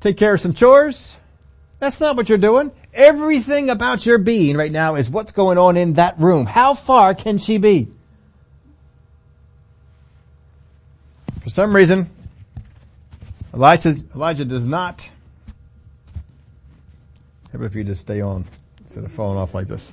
[0.01, 1.17] take care of some chores.
[1.79, 2.73] That's not what you're doing.
[2.93, 6.47] Everything about your being right now is what's going on in that room.
[6.47, 7.89] How far can she be?
[11.43, 12.09] For some reason,
[13.53, 15.03] Elijah, Elijah does not.
[17.53, 18.47] How about if you just stay on
[18.81, 19.93] instead of falling off like this?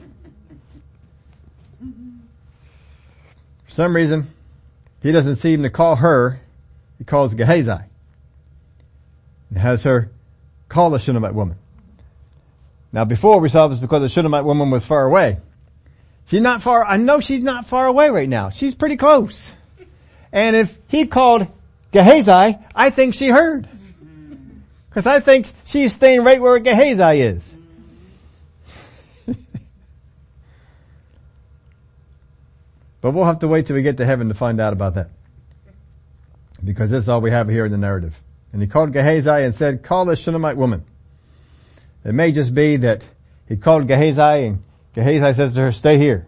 [3.65, 4.28] For some reason,
[5.02, 6.39] he doesn't seem to call her.
[6.98, 7.86] He calls Gehazi.
[9.50, 10.10] And has her
[10.70, 11.58] call the Shunammite woman.
[12.93, 15.38] Now before we saw this because the Shunammite woman was far away.
[16.27, 18.49] She's not far, I know she's not far away right now.
[18.49, 19.51] She's pretty close.
[20.32, 21.47] And if he called
[21.91, 23.67] Gehazi, I think she heard.
[24.91, 27.56] Cause I think she's staying right where Gehazi is.
[33.01, 35.10] but we'll have to wait till we get to heaven to find out about that.
[36.63, 38.19] Because this is all we have here in the narrative.
[38.54, 40.84] And he called Gehazi and said, call the Shunammite woman.
[42.04, 43.04] It may just be that
[43.48, 46.26] he called Gehazi and Gehazi says to her, stay here.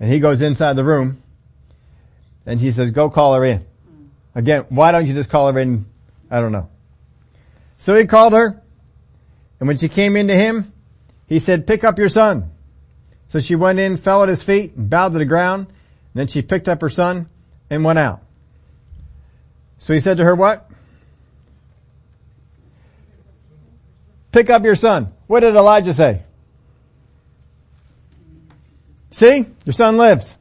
[0.00, 1.22] And he goes inside the room
[2.44, 3.64] and he says, go call her in.
[4.34, 5.86] Again, why don't you just call her in?
[6.30, 6.68] I don't know.
[7.78, 8.62] So he called her
[9.58, 10.72] and when she came into him,
[11.26, 12.50] he said, pick up your son.
[13.28, 15.66] So she went in, fell at his feet, and bowed to the ground.
[15.66, 15.74] And
[16.14, 17.28] then she picked up her son
[17.70, 18.22] and went out.
[19.78, 20.70] So he said to her, what?
[24.36, 25.14] Pick up your son.
[25.28, 26.22] What did Elijah say?
[29.10, 29.46] See?
[29.64, 30.36] Your son lives.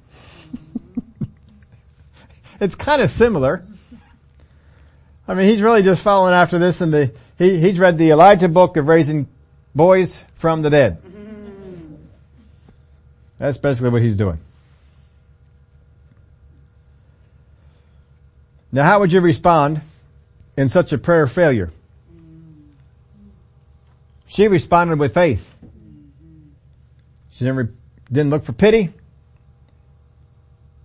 [2.59, 3.63] it's kind of similar.
[5.25, 8.49] I mean, he's really just following after this and the, he, he's read the Elijah
[8.49, 9.29] book of raising
[9.73, 11.01] boys from the dead.
[13.39, 14.39] That's basically what he's doing.
[18.73, 19.79] Now how would you respond
[20.57, 21.71] in such a prayer failure?
[24.35, 25.49] She responded with faith.
[27.29, 27.73] She didn't,
[28.11, 28.83] didn't look for pity.
[28.83, 28.91] As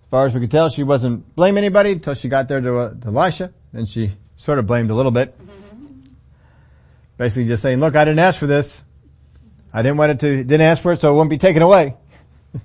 [0.08, 2.94] far as we could tell, she wasn't blame anybody until she got there to, uh,
[2.94, 5.36] to Elisha, Then she sort of blamed a little bit.
[7.16, 8.80] Basically just saying, look, I didn't ask for this.
[9.72, 11.96] I didn't want it to, didn't ask for it, so it wouldn't be taken away.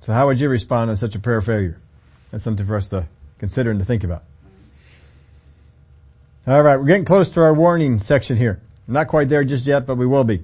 [0.00, 1.78] So how would you respond to such a prayer failure?
[2.30, 3.06] That's something for us to
[3.38, 4.22] consider and to think about.
[6.48, 8.62] All right, we're getting close to our warning section here.
[8.86, 10.42] Not quite there just yet, but we will be.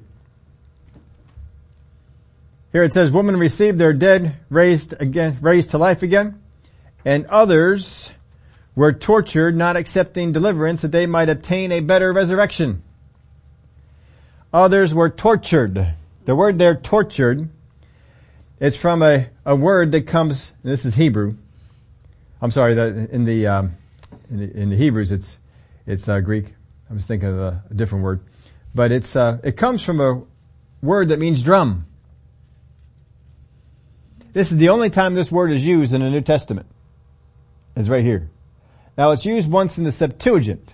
[2.73, 6.43] Here it says, women received their dead raised again, raised to life again,
[7.07, 8.13] and others
[8.77, 12.83] were tortured, not accepting deliverance that they might obtain a better resurrection.
[14.53, 15.95] Others were tortured.
[16.27, 17.49] The word there, tortured,
[18.61, 21.37] it's from a, a word that comes, this is Hebrew.
[22.43, 23.77] I'm sorry, the, in the, um,
[24.29, 25.39] in the, in the Hebrews it's,
[25.87, 26.55] it's uh, Greek.
[26.91, 28.21] I was thinking of a, a different word.
[28.75, 30.23] But it's, uh, it comes from a
[30.83, 31.87] word that means drum.
[34.33, 36.67] This is the only time this word is used in the New Testament.
[37.77, 38.31] It's right here.
[38.97, 40.73] Now it's used once in the Septuagint,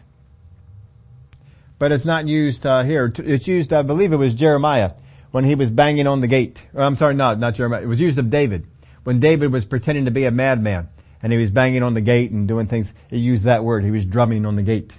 [1.78, 3.12] but it's not used uh, here.
[3.16, 4.92] It's used, I believe it was Jeremiah
[5.30, 6.62] when he was banging on the gate.
[6.74, 7.82] Or, I'm sorry, not not Jeremiah.
[7.82, 8.66] It was used of David
[9.04, 10.88] when David was pretending to be a madman
[11.22, 12.92] and he was banging on the gate and doing things.
[13.08, 13.84] He used that word.
[13.84, 14.92] He was drumming on the gate,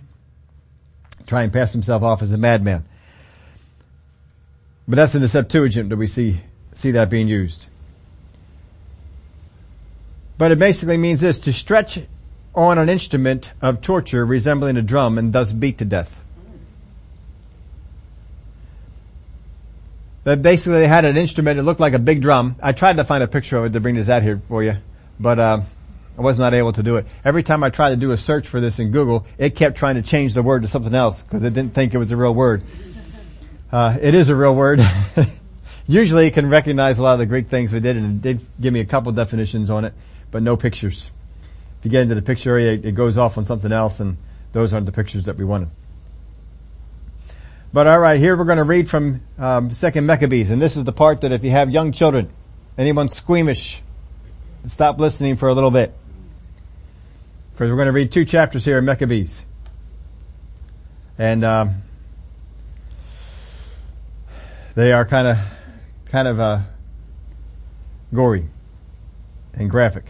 [1.31, 2.83] trying and pass himself off as a madman.
[4.85, 6.41] But that's in the Septuagint that we see
[6.73, 7.67] see that being used.
[10.37, 12.01] But it basically means this, to stretch
[12.53, 16.19] on an instrument of torture resembling a drum and thus beat to death.
[20.25, 22.57] But basically they had an instrument, it looked like a big drum.
[22.61, 24.75] I tried to find a picture of it to bring this out here for you,
[25.17, 25.61] but uh,
[26.21, 27.07] I was not able to do it.
[27.25, 29.95] Every time I tried to do a search for this in Google, it kept trying
[29.95, 32.35] to change the word to something else because it didn't think it was a real
[32.35, 32.63] word.
[33.71, 34.79] Uh, it is a real word.
[35.87, 38.45] Usually it can recognize a lot of the Greek things we did and it did
[38.61, 39.95] give me a couple definitions on it,
[40.29, 41.09] but no pictures.
[41.79, 44.17] If you get into the picture area, it goes off on something else and
[44.51, 45.69] those aren't the pictures that we wanted.
[47.73, 50.93] But alright, here we're going to read from um, Second Maccabees, and this is the
[50.93, 52.29] part that if you have young children,
[52.77, 53.81] anyone squeamish,
[54.65, 55.95] stop listening for a little bit.
[57.53, 59.43] Because we're going to read two chapters here in Maccabees.
[61.17, 61.83] And um,
[64.75, 65.37] they are kind of,
[66.05, 66.61] kind of uh,
[68.13, 68.47] gory
[69.53, 70.05] and graphic.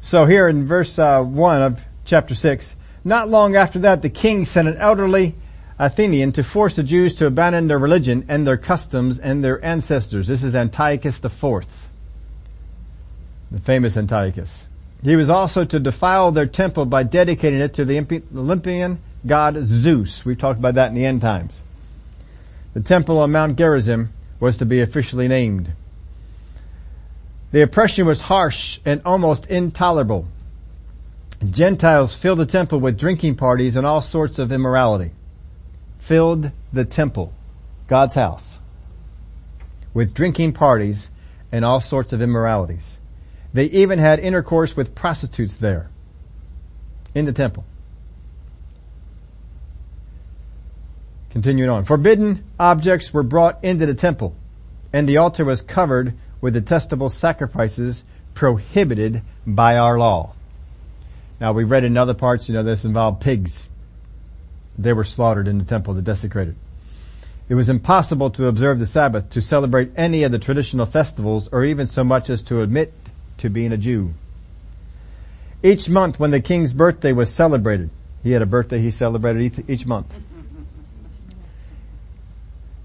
[0.00, 4.44] So here in verse uh, 1 of chapter 6, not long after that the king
[4.44, 5.34] sent an elderly
[5.78, 10.26] Athenian to force the Jews to abandon their religion and their customs and their ancestors.
[10.26, 11.88] This is Antiochus IV,
[13.50, 14.66] the famous Antiochus.
[15.02, 17.98] He was also to defile their temple by dedicating it to the
[18.34, 20.24] Olympian god Zeus.
[20.24, 21.62] We talked about that in the end times.
[22.74, 25.72] The temple on Mount Gerizim was to be officially named.
[27.52, 30.28] The oppression was harsh and almost intolerable.
[31.48, 35.12] Gentiles filled the temple with drinking parties and all sorts of immorality.
[35.98, 37.32] Filled the temple,
[37.88, 38.58] God's house,
[39.92, 41.10] with drinking parties
[41.50, 42.99] and all sorts of immoralities.
[43.52, 45.90] They even had intercourse with prostitutes there
[47.14, 47.64] in the temple.
[51.30, 51.84] Continuing on.
[51.84, 54.34] Forbidden objects were brought into the temple
[54.92, 60.34] and the altar was covered with detestable sacrifices prohibited by our law.
[61.40, 63.68] Now we read in other parts, you know, this involved pigs.
[64.78, 66.54] They were slaughtered in the temple to desecrate it.
[67.48, 71.64] It was impossible to observe the Sabbath, to celebrate any of the traditional festivals, or
[71.64, 72.92] even so much as to admit
[73.40, 74.14] to being a Jew.
[75.62, 77.90] Each month when the king's birthday was celebrated,
[78.22, 80.14] he had a birthday he celebrated each month.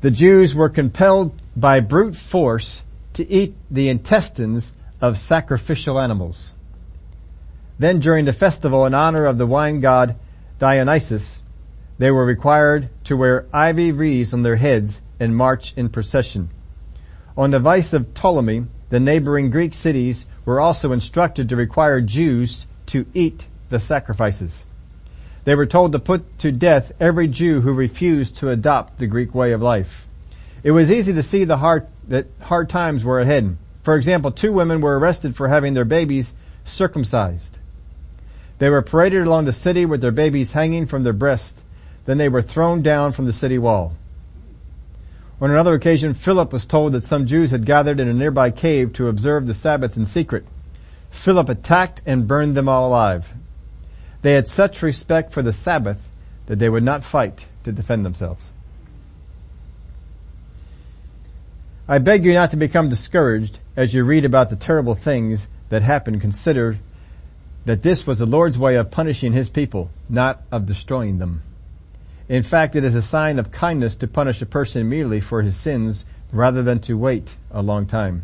[0.02, 6.54] The Jews were compelled by brute force to eat the intestines of sacrificial animals.
[7.80, 10.16] Then during the festival in honor of the wine god
[10.60, 11.42] Dionysus,
[11.98, 16.50] they were required to wear ivy wreaths on their heads and march in procession.
[17.38, 22.68] On the advice of Ptolemy, the neighboring Greek cities were also instructed to require Jews
[22.88, 24.64] to eat the sacrifices.
[25.44, 29.36] They were told to put to death every Jew who refused to adopt the Greek
[29.36, 30.08] way of life.
[30.64, 33.58] It was easy to see the hard, that hard times were ahead.
[33.84, 37.60] For example, two women were arrested for having their babies circumcised.
[38.58, 41.62] They were paraded along the city with their babies hanging from their breasts.
[42.06, 43.94] Then they were thrown down from the city wall.
[45.42, 48.94] On another occasion, Philip was told that some Jews had gathered in a nearby cave
[48.94, 50.46] to observe the Sabbath in secret.
[51.10, 53.34] Philip attacked and burned them all alive.
[54.22, 56.08] They had such respect for the Sabbath
[56.46, 58.52] that they would not fight to defend themselves.
[61.88, 65.82] I beg you not to become discouraged as you read about the terrible things that
[65.82, 66.22] happened.
[66.22, 66.80] Consider
[67.66, 71.44] that this was the Lord's way of punishing his people, not of destroying them.
[72.28, 75.56] In fact, it is a sign of kindness to punish a person immediately for his
[75.56, 78.24] sins rather than to wait a long time.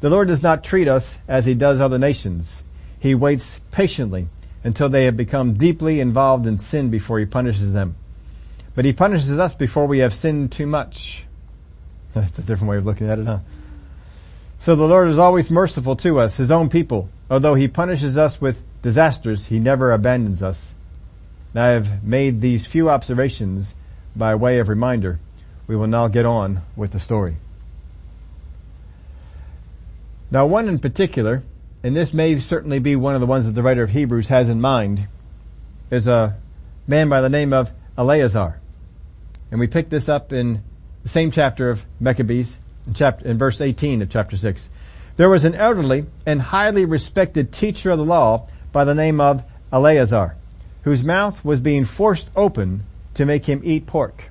[0.00, 2.62] The Lord does not treat us as he does other nations.
[3.00, 4.28] He waits patiently
[4.62, 7.96] until they have become deeply involved in sin before he punishes them.
[8.74, 11.24] But he punishes us before we have sinned too much.
[12.14, 13.40] That's a different way of looking at it, huh?
[14.58, 17.08] So the Lord is always merciful to us, his own people.
[17.30, 20.74] Although he punishes us with disasters, he never abandons us.
[21.54, 23.74] I have made these few observations
[24.14, 25.18] by way of reminder.
[25.66, 27.36] We will now get on with the story.
[30.30, 31.42] Now one in particular,
[31.82, 34.48] and this may certainly be one of the ones that the writer of Hebrews has
[34.48, 35.08] in mind,
[35.90, 36.36] is a
[36.86, 38.60] man by the name of Eleazar.
[39.50, 40.62] And we pick this up in
[41.02, 44.68] the same chapter of Maccabees, in, chapter, in verse 18 of chapter 6.
[45.16, 49.42] There was an elderly and highly respected teacher of the law by the name of
[49.72, 50.36] Eleazar,
[50.82, 54.30] whose mouth was being forced open to make him eat pork.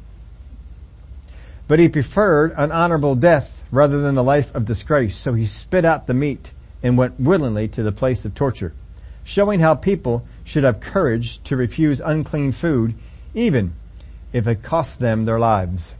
[1.67, 5.83] But he preferred an honorable death rather than a life of disgrace, so he spit
[5.83, 8.73] out the meat and went willingly to the place of torture,
[9.23, 12.95] showing how people should have courage to refuse unclean food,
[13.33, 13.73] even
[14.31, 15.93] if it cost them their lives.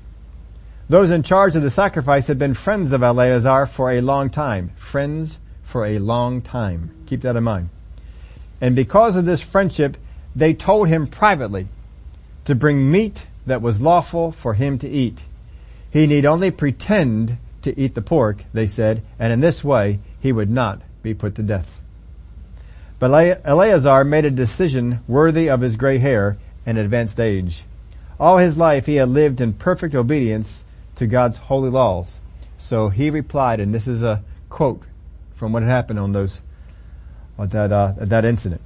[0.90, 4.72] Those in charge of the sacrifice had been friends of Eleazar for a long time.
[4.78, 6.92] Friends for a long time.
[7.08, 7.70] Keep that in mind.
[8.62, 9.98] And because of this friendship,
[10.38, 11.68] they told him privately
[12.46, 15.20] to bring meat that was lawful for him to eat.
[15.90, 20.32] He need only pretend to eat the pork, they said, and in this way he
[20.32, 21.82] would not be put to death.
[23.00, 27.64] But Eleazar made a decision worthy of his gray hair and advanced age.
[28.20, 30.66] All his life he had lived in perfect obedience
[30.98, 32.16] to God's holy laws.
[32.58, 34.84] So he replied, and this is a quote
[35.34, 36.42] from what had happened on those,
[37.40, 38.62] on that, uh, that incident.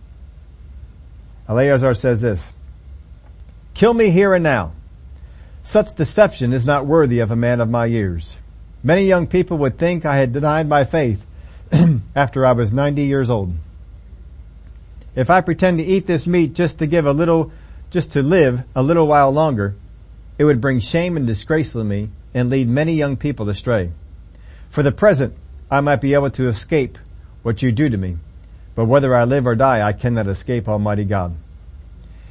[1.51, 2.49] Eleazar says this,
[3.73, 4.71] Kill me here and now.
[5.63, 8.37] Such deception is not worthy of a man of my years.
[8.81, 11.25] Many young people would think I had denied my faith
[12.15, 13.53] after I was 90 years old.
[15.13, 17.51] If I pretend to eat this meat just to give a little,
[17.89, 19.75] just to live a little while longer,
[20.37, 23.91] it would bring shame and disgrace on me and lead many young people astray.
[24.69, 25.35] For the present,
[25.69, 26.97] I might be able to escape
[27.43, 28.15] what you do to me,
[28.75, 31.35] but whether I live or die, I cannot escape Almighty God.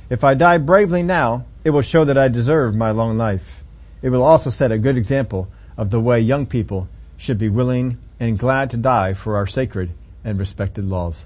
[0.08, 3.62] If I die bravely now, it will show that I deserve my long life.
[4.02, 7.98] It will also set a good example of the way young people should be willing
[8.18, 9.90] and glad to die for our sacred
[10.24, 11.24] and respected laws.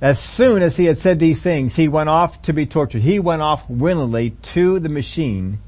[0.00, 3.02] As soon as he had said these things, he went off to be tortured.
[3.02, 5.58] He went off willingly to the machine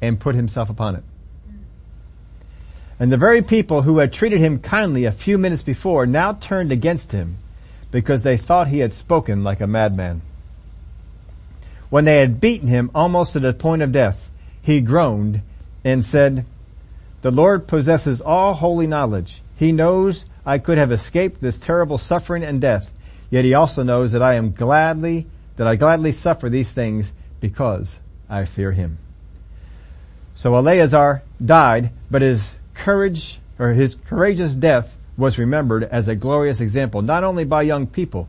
[0.00, 1.04] and put himself upon it.
[3.02, 6.70] And the very people who had treated him kindly a few minutes before now turned
[6.70, 7.36] against him
[7.90, 10.22] because they thought he had spoken like a madman.
[11.90, 14.30] When they had beaten him almost to the point of death,
[14.62, 15.42] he groaned
[15.82, 16.46] and said,
[17.22, 19.42] the Lord possesses all holy knowledge.
[19.56, 22.92] He knows I could have escaped this terrible suffering and death,
[23.30, 25.26] yet he also knows that I am gladly,
[25.56, 27.98] that I gladly suffer these things because
[28.30, 28.98] I fear him.
[30.36, 36.60] So Eleazar died, but his courage or his courageous death was remembered as a glorious
[36.60, 38.28] example, not only by young people,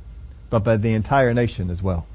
[0.50, 2.06] but by the entire nation as well.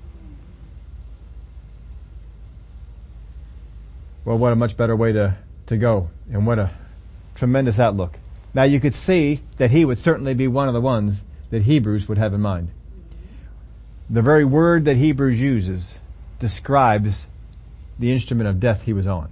[4.25, 6.71] Well, what a much better way to, to go and what a
[7.35, 8.19] tremendous outlook.
[8.53, 12.09] Now you could see that he would certainly be one of the ones that Hebrews
[12.09, 12.71] would have in mind.
[14.11, 15.99] The very word that Hebrews uses
[16.39, 17.27] describes
[17.99, 19.31] the instrument of death he was on.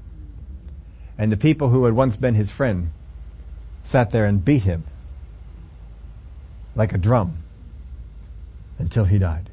[1.19, 2.91] And the people who had once been his friend
[3.85, 4.85] sat there and beat him
[6.75, 7.39] like a drum
[8.79, 9.49] until he died.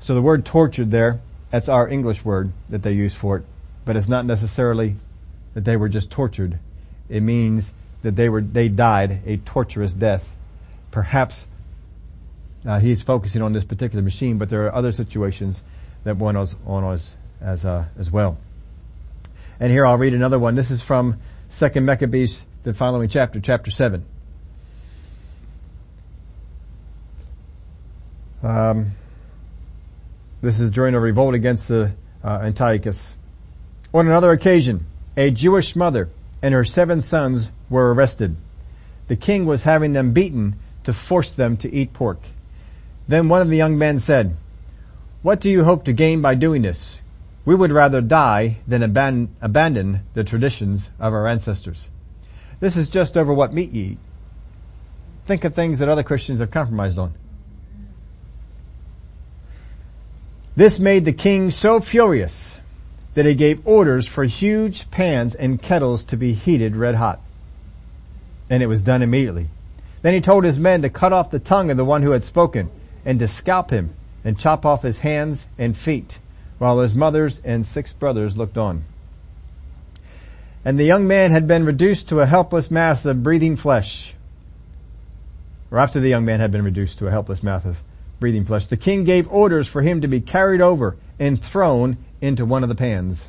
[0.00, 1.20] So the word tortured there,
[1.50, 3.44] that's our English word that they use for it,
[3.84, 4.96] but it's not necessarily
[5.54, 6.58] that they were just tortured.
[7.08, 7.72] It means
[8.02, 10.34] that they were, they died a torturous death.
[10.90, 11.46] Perhaps
[12.64, 15.62] uh, he's focusing on this particular machine, but there are other situations
[16.04, 16.84] that went on, on
[17.40, 18.38] as, uh, as well.
[19.58, 20.54] And here I'll read another one.
[20.54, 24.04] This is from Second Maccabees, the following chapter, chapter seven.
[28.42, 28.92] Um,
[30.42, 31.92] this is during a revolt against the,
[32.22, 33.16] uh, Antiochus.
[33.94, 34.86] On another occasion,
[35.16, 36.10] a Jewish mother
[36.42, 38.36] and her seven sons were arrested.
[39.08, 42.20] The king was having them beaten to force them to eat pork.
[43.08, 44.36] Then one of the young men said,
[45.22, 47.00] what do you hope to gain by doing this?
[47.46, 51.88] We would rather die than abandon, abandon the traditions of our ancestors.
[52.58, 53.98] This is just over what meat you eat.
[55.26, 57.14] Think of things that other Christians have compromised on.
[60.56, 62.58] This made the king so furious
[63.14, 67.20] that he gave orders for huge pans and kettles to be heated red hot.
[68.50, 69.48] And it was done immediately.
[70.02, 72.24] Then he told his men to cut off the tongue of the one who had
[72.24, 72.70] spoken
[73.04, 73.94] and to scalp him
[74.24, 76.18] and chop off his hands and feet
[76.58, 78.84] while his mothers and six brothers looked on.
[80.64, 84.14] And the young man had been reduced to a helpless mass of breathing flesh.
[85.70, 87.82] Or after the young man had been reduced to a helpless mass of
[88.18, 92.44] breathing flesh, the king gave orders for him to be carried over and thrown into
[92.44, 93.26] one of the pans.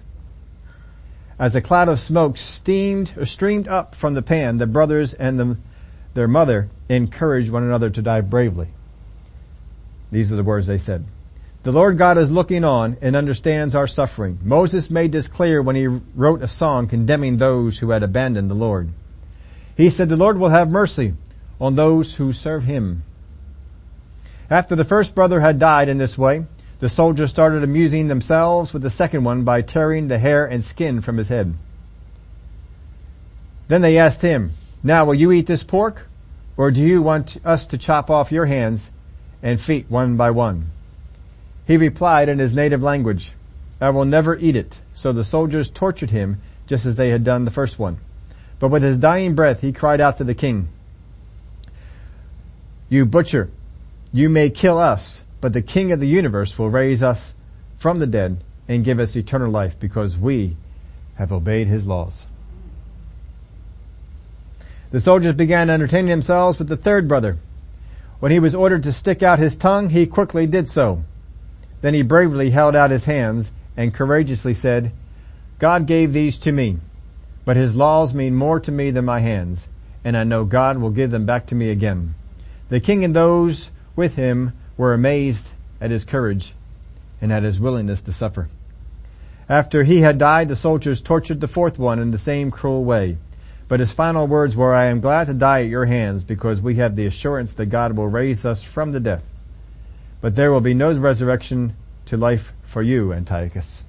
[1.39, 5.39] As a cloud of smoke steamed or streamed up from the pan, the brothers and
[5.39, 5.57] the,
[6.15, 8.69] their mother encouraged one another to die bravely.
[10.11, 11.05] These are the words they said.
[11.67, 14.39] The Lord God is looking on and understands our suffering.
[14.41, 18.55] Moses made this clear when he wrote a song condemning those who had abandoned the
[18.55, 18.87] Lord.
[19.75, 21.15] He said, the Lord will have mercy
[21.59, 23.03] on those who serve him.
[24.49, 26.45] After the first brother had died in this way,
[26.79, 31.01] the soldiers started amusing themselves with the second one by tearing the hair and skin
[31.01, 31.53] from his head.
[33.67, 34.53] Then they asked him,
[34.83, 36.07] now will you eat this pork?
[36.55, 38.89] Or do you want us to chop off your hands
[39.43, 40.71] and feet one by one?
[41.67, 43.33] He replied in his native language,
[43.81, 44.79] I will never eat it.
[44.93, 47.97] So the soldiers tortured him just as they had done the first one.
[48.57, 50.69] But with his dying breath, he cried out to the king,
[52.87, 53.49] You butcher,
[54.13, 57.35] you may kill us, but the king of the universe will raise us
[57.75, 60.55] from the dead and give us eternal life because we
[61.15, 62.25] have obeyed his laws.
[64.91, 67.37] The soldiers began entertaining themselves with the third brother.
[68.19, 71.03] When he was ordered to stick out his tongue, he quickly did so.
[71.81, 74.91] Then he bravely held out his hands and courageously said,
[75.59, 76.77] God gave these to me,
[77.45, 79.67] but his laws mean more to me than my hands,
[80.03, 82.15] and I know God will give them back to me again.
[82.69, 85.47] The king and those with him were amazed
[85.79, 86.53] at his courage
[87.21, 88.49] and at his willingness to suffer.
[89.49, 93.17] After he had died, the soldiers tortured the fourth one in the same cruel way.
[93.67, 96.75] But his final words were, I am glad to die at your hands because we
[96.75, 99.23] have the assurance that God will raise us from the death
[100.21, 103.83] but there will be no resurrection to life for you, Antiochus.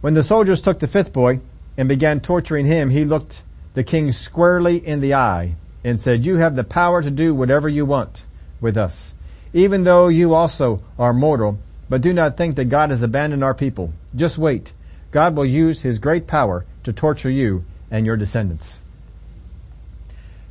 [0.00, 1.40] When the soldiers took the fifth boy
[1.76, 3.42] and began torturing him, he looked
[3.74, 7.68] the king squarely in the eye and said, you have the power to do whatever
[7.68, 8.24] you want
[8.60, 9.14] with us,
[9.52, 13.54] even though you also are mortal, but do not think that God has abandoned our
[13.54, 13.92] people.
[14.14, 14.72] Just wait.
[15.10, 18.78] God will use his great power to torture you and your descendants.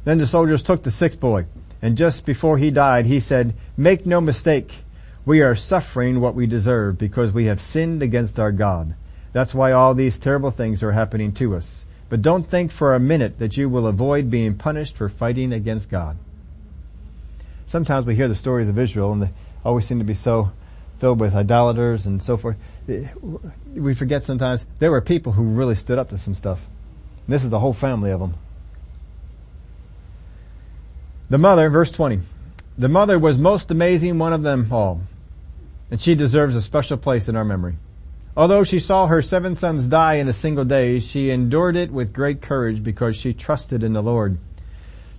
[0.04, 1.46] Then the soldiers took the sixth boy
[1.82, 4.84] and just before he died, he said, make no mistake.
[5.26, 8.96] We are suffering what we deserve because we have sinned against our God.
[9.32, 11.86] That's why all these terrible things are happening to us.
[12.10, 15.90] But don't think for a minute that you will avoid being punished for fighting against
[15.90, 16.18] God.
[17.68, 19.30] Sometimes we hear the stories of Israel and they
[19.64, 20.52] always seem to be so
[20.98, 22.58] filled with idolaters and so forth.
[23.74, 26.60] We forget sometimes there were people who really stood up to some stuff.
[27.28, 28.34] And this is the whole family of them.
[31.30, 32.22] The mother, verse 20.
[32.78, 35.02] The mother was most amazing one of them all,
[35.92, 37.76] and she deserves a special place in our memory.
[38.36, 42.14] Although she saw her seven sons die in a single day, she endured it with
[42.14, 44.40] great courage because she trusted in the Lord.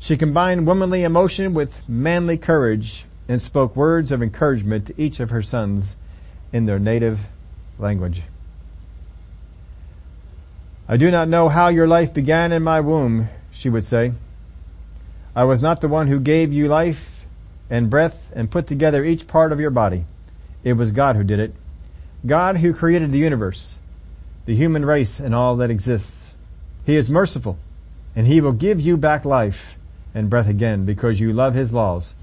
[0.00, 5.30] She combined womanly emotion with manly courage and spoke words of encouragement to each of
[5.30, 5.94] her sons
[6.52, 7.20] in their native
[7.78, 8.22] language.
[10.88, 14.12] I do not know how your life began in my womb, she would say.
[15.34, 17.24] I was not the one who gave you life
[17.68, 20.04] and breath and put together each part of your body.
[20.64, 21.54] It was God who did it.
[22.26, 23.78] God who created the universe,
[24.44, 26.34] the human race and all that exists.
[26.84, 27.58] He is merciful
[28.16, 29.76] and he will give you back life
[30.14, 32.14] and breath again because you love his laws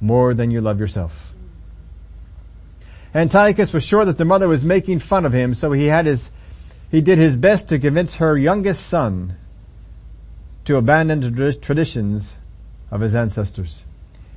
[0.00, 1.34] more than you love yourself.
[3.14, 6.30] Antiochus was sure that the mother was making fun of him, so he had his,
[6.90, 9.36] he did his best to convince her youngest son
[10.64, 12.36] to abandon the traditions
[12.90, 13.84] of his ancestors.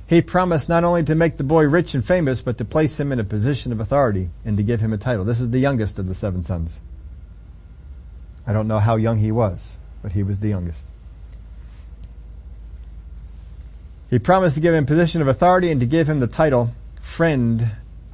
[0.06, 3.12] He promised not only to make the boy rich and famous, but to place him
[3.12, 5.24] in a position of authority and to give him a title.
[5.24, 6.80] This is the youngest of the seven sons.
[8.46, 9.70] I don't know how young he was,
[10.02, 10.84] but he was the youngest.
[14.08, 16.72] He promised to give him a position of authority and to give him the title
[17.00, 17.70] friend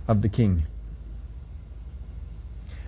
[0.07, 0.65] of the king.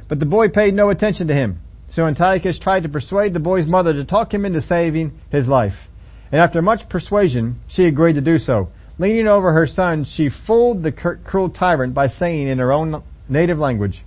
[0.07, 1.61] But the boy paid no attention to him.
[1.89, 5.89] So Antiochus tried to persuade the boy's mother to talk him into saving his life
[6.31, 8.71] and after much persuasion, she agreed to do so.
[8.99, 13.59] Leaning over her son, she fooled the cruel tyrant by saying in her own native
[13.59, 14.05] language,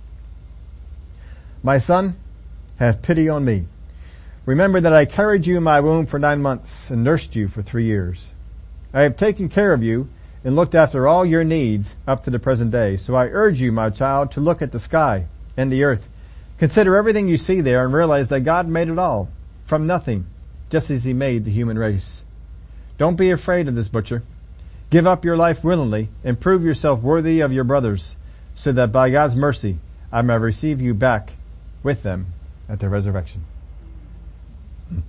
[1.62, 2.16] My son,
[2.76, 3.66] have pity on me.
[4.44, 7.62] Remember that I carried you in my womb for nine months and nursed you for
[7.62, 8.30] three years.
[8.92, 10.08] I have taken care of you
[10.44, 12.96] and looked after all your needs up to the present day.
[12.96, 16.08] So I urge you, my child, to look at the sky and the earth.
[16.58, 19.28] Consider everything you see there and realize that God made it all
[19.64, 20.26] from nothing
[20.72, 22.22] just as he made the human race.
[22.96, 24.22] Don't be afraid of this butcher.
[24.88, 28.16] Give up your life willingly and prove yourself worthy of your brothers
[28.54, 29.78] so that by God's mercy
[30.10, 31.34] I may receive you back
[31.82, 32.32] with them
[32.70, 33.44] at the resurrection.
[34.88, 35.00] Hmm.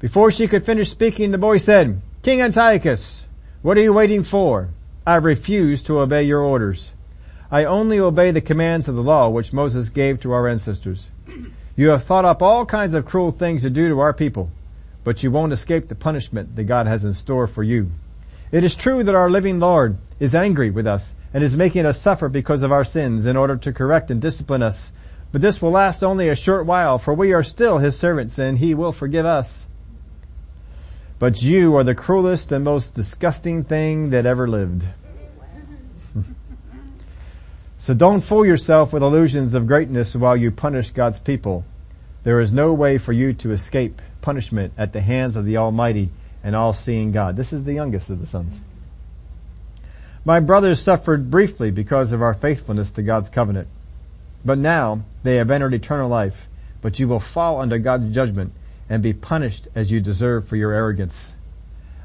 [0.00, 3.26] Before she could finish speaking, the boy said, King Antiochus,
[3.60, 4.70] what are you waiting for?
[5.06, 6.94] I refuse to obey your orders.
[7.50, 11.10] I only obey the commands of the law which Moses gave to our ancestors.
[11.78, 14.50] You have thought up all kinds of cruel things to do to our people,
[15.04, 17.92] but you won't escape the punishment that God has in store for you.
[18.50, 22.02] It is true that our living Lord is angry with us and is making us
[22.02, 24.90] suffer because of our sins in order to correct and discipline us.
[25.30, 28.58] But this will last only a short while, for we are still His servants and
[28.58, 29.68] He will forgive us.
[31.20, 34.88] But you are the cruelest and most disgusting thing that ever lived.
[37.78, 41.64] So don't fool yourself with illusions of greatness while you punish God's people.
[42.24, 46.10] There is no way for you to escape punishment at the hands of the Almighty
[46.42, 47.36] and all-seeing God.
[47.36, 48.60] This is the youngest of the sons.
[50.24, 53.68] My brothers suffered briefly because of our faithfulness to God's covenant.
[54.44, 56.48] But now they have entered eternal life,
[56.82, 58.52] but you will fall under God's judgment
[58.88, 61.32] and be punished as you deserve for your arrogance.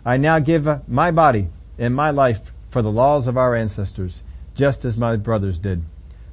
[0.06, 1.48] I now give my body
[1.78, 4.22] and my life for the laws of our ancestors,
[4.56, 5.84] just as my brothers did.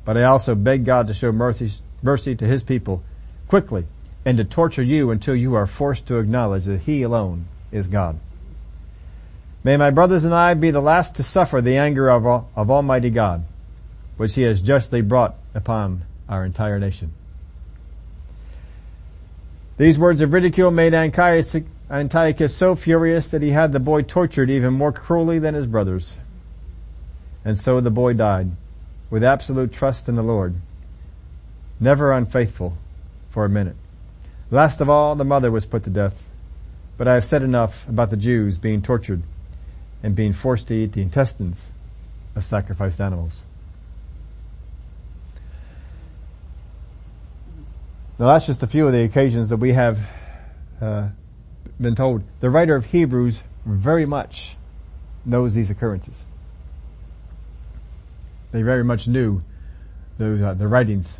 [0.04, 1.70] But I also beg God to show mercy,
[2.02, 3.02] mercy to his people
[3.48, 3.86] quickly
[4.24, 8.18] and to torture you until you are forced to acknowledge that he alone is God.
[9.62, 13.10] May my brothers and I be the last to suffer the anger of, of Almighty
[13.10, 13.44] God,
[14.16, 17.12] which he has justly brought upon our entire nation.
[19.76, 24.74] These words of ridicule made Antiochus so furious that he had the boy tortured even
[24.74, 26.16] more cruelly than his brothers.
[27.45, 28.51] And so the boy died
[29.09, 30.55] with absolute trust in the Lord,
[31.78, 32.76] never unfaithful
[33.30, 33.76] for a minute.
[34.51, 36.22] Last of all, the mother was put to death.
[36.97, 39.22] But I have said enough about the Jews being tortured
[40.03, 41.70] and being forced to eat the intestines
[42.36, 43.45] of sacrificed animals.
[48.18, 49.99] Now that's just a few of the occasions that we have
[50.78, 51.09] uh,
[51.80, 52.22] been told.
[52.41, 54.57] The writer of Hebrews very much
[55.24, 56.24] knows these occurrences.
[58.53, 59.42] They very much knew
[60.18, 61.18] the, uh, the writings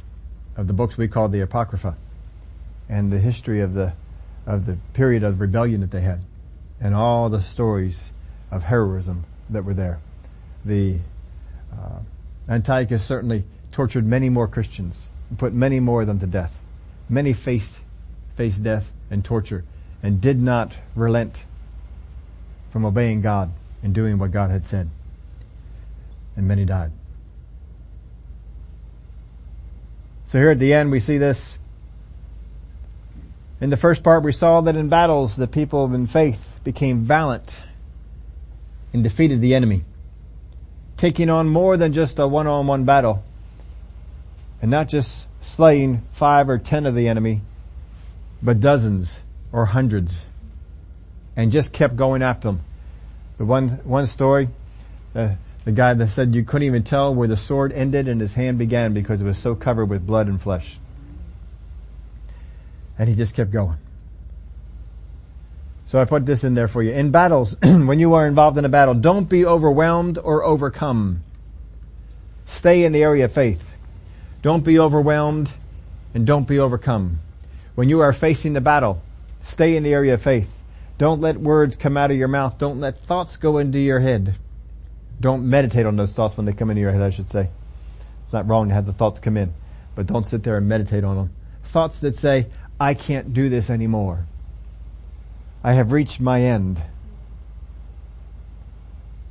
[0.57, 1.97] of the books we call the Apocrypha
[2.89, 3.93] and the history of the
[4.47, 6.20] of the period of rebellion that they had
[6.81, 8.11] and all the stories
[8.51, 10.01] of heroism that were there.
[10.64, 10.99] The
[11.72, 11.99] uh,
[12.49, 16.53] Antiochus certainly tortured many more Christians, and put many more of them to death.
[17.09, 17.76] Many faced,
[18.37, 19.64] faced death and torture
[20.03, 21.45] and did not relent
[22.70, 23.53] from obeying God
[23.83, 24.91] and doing what God had said.
[26.37, 26.93] And many died.
[30.31, 31.59] So here at the end we see this.
[33.61, 37.59] In the first part we saw that in battles the people in faith became valiant
[38.93, 39.83] and defeated the enemy,
[40.97, 43.24] taking on more than just a one-on-one battle
[44.62, 47.41] and not just slaying five or ten of the enemy,
[48.41, 49.18] but dozens
[49.51, 50.26] or hundreds,
[51.35, 52.61] and just kept going after them.
[53.39, 54.49] The one one story,
[55.12, 55.31] uh,
[55.64, 58.58] the guy that said you couldn't even tell where the sword ended and his hand
[58.58, 60.78] began because it was so covered with blood and flesh.
[62.98, 63.78] And he just kept going.
[65.84, 66.92] So I put this in there for you.
[66.92, 71.22] In battles, when you are involved in a battle, don't be overwhelmed or overcome.
[72.46, 73.70] Stay in the area of faith.
[74.42, 75.52] Don't be overwhelmed
[76.14, 77.20] and don't be overcome.
[77.74, 79.02] When you are facing the battle,
[79.42, 80.62] stay in the area of faith.
[80.96, 82.58] Don't let words come out of your mouth.
[82.58, 84.36] Don't let thoughts go into your head.
[85.21, 87.51] Don't meditate on those thoughts when they come into your head, I should say.
[88.25, 89.53] It's not wrong to have the thoughts come in,
[89.95, 91.31] but don't sit there and meditate on them.
[91.64, 92.47] Thoughts that say,
[92.79, 94.27] I can't do this anymore.
[95.62, 96.83] I have reached my end.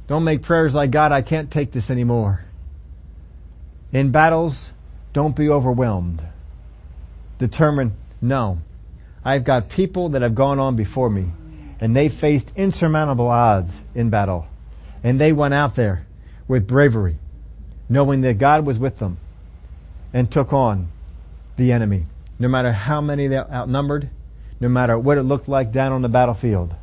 [0.08, 2.46] Don't make prayers like, God, I can't take this anymore.
[3.92, 4.72] In battles,
[5.14, 6.22] don't be overwhelmed.
[7.40, 8.60] Determine, no.
[9.26, 11.32] I've got people that have gone on before me
[11.80, 14.49] and they faced insurmountable odds in battle
[15.04, 16.06] and they went out there
[16.48, 17.18] with bravery
[17.90, 19.18] knowing that God was with them
[20.14, 20.90] and took on
[21.58, 22.06] the enemy.
[22.38, 24.10] No matter how many they outnumbered,
[24.60, 26.74] no matter what it looked like down on the battlefield,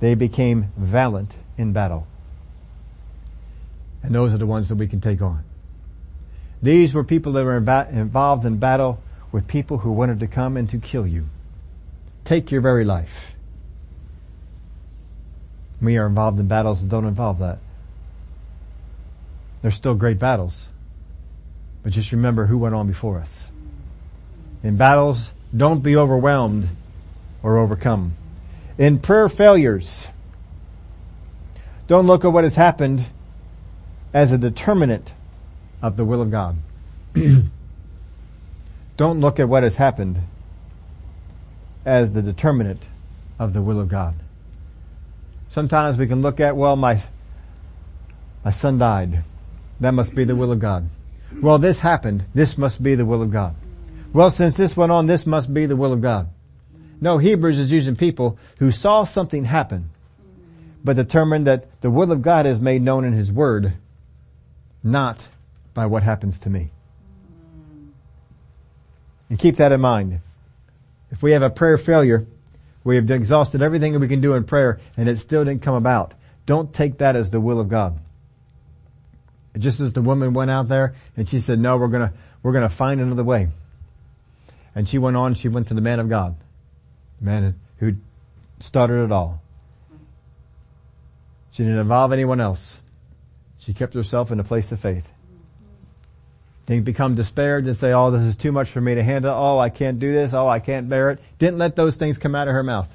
[0.00, 2.06] they became valiant in battle.
[4.02, 5.44] And those are the ones that we can take on.
[6.62, 10.68] These were people that were involved in battle with people who wanted to come and
[10.70, 11.28] to kill you.
[12.24, 13.29] Take your very life.
[15.80, 17.58] We are involved in battles that don't involve that.
[19.62, 20.66] They're still great battles.
[21.82, 23.50] But just remember who went on before us.
[24.62, 26.68] In battles, don't be overwhelmed
[27.42, 28.14] or overcome.
[28.76, 30.08] In prayer failures,
[31.86, 33.06] don't look at what has happened
[34.12, 35.14] as a determinant
[35.82, 36.56] of the will of God.
[38.96, 40.20] don't look at what has happened
[41.84, 42.86] as the determinant
[43.38, 44.14] of the will of God.
[45.50, 47.02] Sometimes we can look at, well, my,
[48.44, 49.24] my son died.
[49.80, 50.88] That must be the will of God.
[51.42, 52.24] Well, this happened.
[52.32, 53.56] This must be the will of God.
[54.12, 56.28] Well, since this went on, this must be the will of God.
[57.00, 59.90] No, Hebrews is using people who saw something happen,
[60.84, 63.72] but determined that the will of God is made known in His Word,
[64.84, 65.26] not
[65.74, 66.70] by what happens to me.
[69.28, 70.20] And keep that in mind.
[71.10, 72.26] If we have a prayer failure,
[72.84, 75.74] we have exhausted everything that we can do in prayer and it still didn't come
[75.74, 76.14] about.
[76.46, 77.98] Don't take that as the will of God.
[79.58, 82.12] Just as the woman went out there and she said, no, we're gonna,
[82.42, 83.48] we're gonna find another way.
[84.74, 86.36] And she went on, she went to the man of God,
[87.20, 87.96] man who
[88.60, 89.42] started it all.
[91.50, 92.80] She didn't involve anyone else.
[93.58, 95.08] She kept herself in a place of faith.
[96.70, 99.34] Didn't become despaired and say, oh, this is too much for me to handle.
[99.34, 100.32] Oh, I can't do this.
[100.32, 101.18] Oh, I can't bear it.
[101.36, 102.88] Didn't let those things come out of her mouth.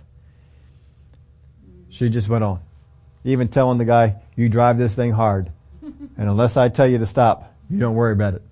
[1.90, 2.62] She just went on.
[3.26, 5.52] Even telling the guy, you drive this thing hard.
[5.82, 8.44] And unless I tell you to stop, you don't worry about it.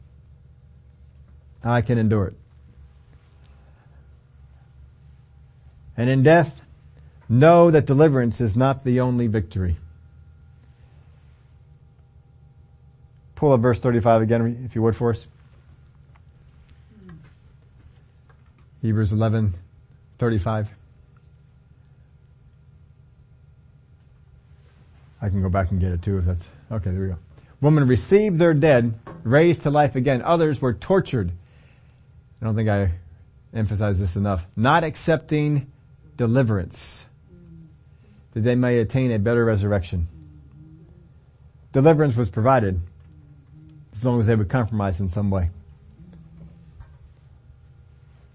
[1.64, 2.36] I can endure it.
[5.96, 6.60] And in death,
[7.30, 9.78] know that deliverance is not the only victory.
[13.44, 15.28] Pull up verse 35 again, if you would, for us.
[18.82, 19.54] Hebrews 11,
[20.18, 20.70] 35.
[25.22, 27.18] I can go back and get it too if that's, okay, there we go.
[27.60, 30.22] Women received their dead, raised to life again.
[30.22, 31.30] Others were tortured.
[32.42, 32.92] I don't think I
[33.54, 34.46] emphasize this enough.
[34.56, 35.70] Not accepting
[36.16, 37.04] deliverance
[38.32, 40.08] that they may attain a better resurrection.
[41.74, 42.80] Deliverance was provided
[44.04, 45.50] as long as they would compromise in some way.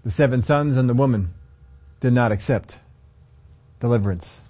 [0.03, 1.35] The seven sons and the woman
[1.99, 2.79] did not accept
[3.79, 4.41] deliverance.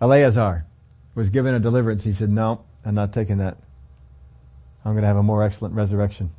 [0.00, 0.64] Eleazar
[1.14, 2.02] was given a deliverance.
[2.02, 3.58] He said, no, I'm not taking that.
[4.86, 6.30] I'm going to have a more excellent resurrection.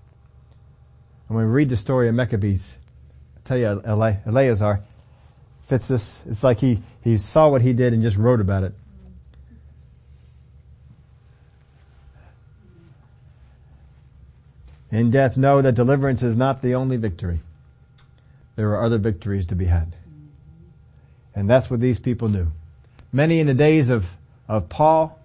[1.30, 2.74] And when we read the story of Maccabees,
[3.38, 4.82] I tell you, Eleazar
[5.68, 6.20] fits this.
[6.26, 8.74] It's like he, he saw what he did and just wrote about it.
[14.92, 17.42] In death, know that deliverance is not the only victory.
[18.56, 19.96] There are other victories to be had.
[21.34, 22.52] And that's what these people knew.
[23.12, 24.06] Many in the days of,
[24.48, 25.20] of Paul,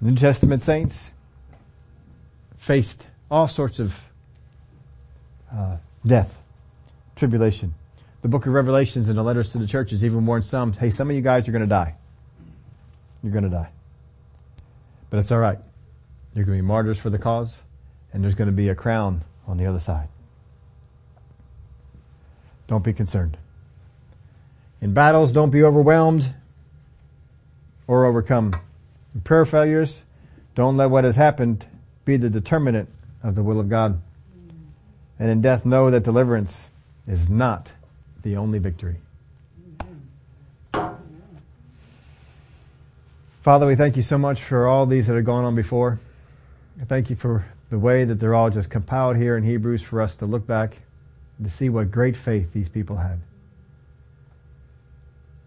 [0.00, 1.10] New Testament saints,
[2.56, 3.94] faced all sorts of
[5.52, 6.38] uh, death,
[7.16, 7.74] tribulation.
[8.22, 11.08] The book of Revelations and the letters to the churches even warn some, hey, some
[11.08, 11.94] of you guys are going to die.
[13.22, 13.68] You're going to die.
[15.10, 15.58] But it's alright.
[16.38, 17.56] You're going to be martyrs for the cause
[18.12, 20.06] and there's going to be a crown on the other side.
[22.68, 23.36] Don't be concerned.
[24.80, 26.32] In battles, don't be overwhelmed
[27.88, 28.52] or overcome.
[29.16, 30.04] In prayer failures,
[30.54, 31.66] don't let what has happened
[32.04, 32.88] be the determinant
[33.24, 34.00] of the will of God.
[35.18, 36.66] And in death, know that deliverance
[37.08, 37.72] is not
[38.22, 38.98] the only victory.
[43.42, 45.98] Father, we thank you so much for all these that have gone on before.
[46.80, 50.00] I thank you for the way that they're all just compiled here in Hebrews for
[50.00, 50.78] us to look back
[51.42, 53.20] to see what great faith these people had.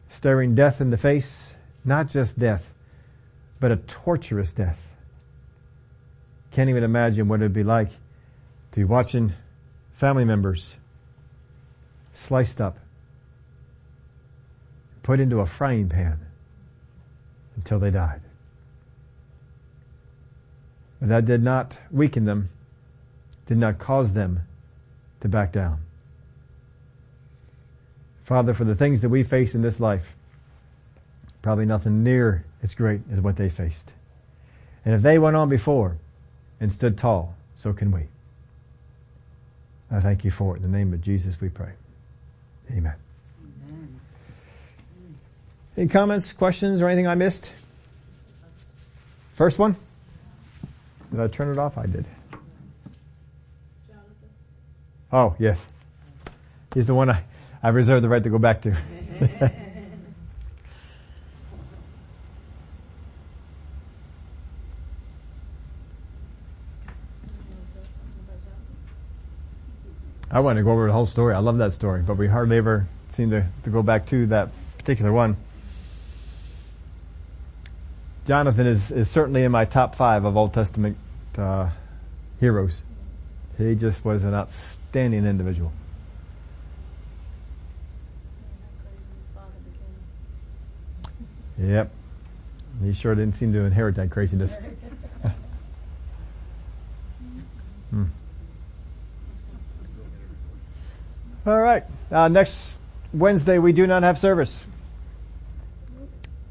[0.10, 1.54] Staring death in the face,
[1.86, 2.70] not just death,
[3.60, 4.80] but a torturous death.
[6.52, 9.34] Can't even imagine what it'd be like to be watching
[9.94, 10.76] family members
[12.14, 12.78] sliced up,
[15.02, 16.20] put into a frying pan
[17.56, 18.22] until they died.
[21.02, 22.50] But that did not weaken them,
[23.48, 24.42] did not cause them
[25.22, 25.80] to back down.
[28.24, 30.14] Father, for the things that we face in this life,
[31.42, 33.92] probably nothing near as great as what they faced.
[34.86, 35.98] And if they went on before
[36.60, 38.04] and stood tall, so can we.
[39.90, 40.64] I thank you for it.
[40.64, 41.72] In the name of Jesus we pray.
[42.70, 42.94] Amen.
[43.68, 44.00] Amen.
[45.76, 47.52] Any comments, questions, or anything I missed?
[49.34, 49.76] First one?
[51.12, 51.78] Did I turn it off?
[51.78, 52.06] I did.
[53.88, 54.30] Jonathan.
[55.12, 55.68] Oh, yes.
[56.74, 57.24] He's the one I,
[57.62, 58.78] I reserve the right to go back to.
[70.34, 71.36] I want to go over the whole story.
[71.36, 74.48] I love that story, but we hardly ever seem to, to go back to that
[74.78, 75.36] particular one.
[78.26, 80.98] Jonathan is, is certainly in my top five of Old Testament
[81.38, 81.70] uh,
[82.40, 82.84] heroes.
[83.58, 85.72] He just was an outstanding individual.
[91.58, 91.92] Yep.
[92.84, 94.52] He sure didn't seem to inherit that craziness.
[97.92, 98.06] hmm.
[101.46, 101.84] All right.
[102.12, 102.80] Uh, next
[103.14, 104.64] Wednesday we do not have service.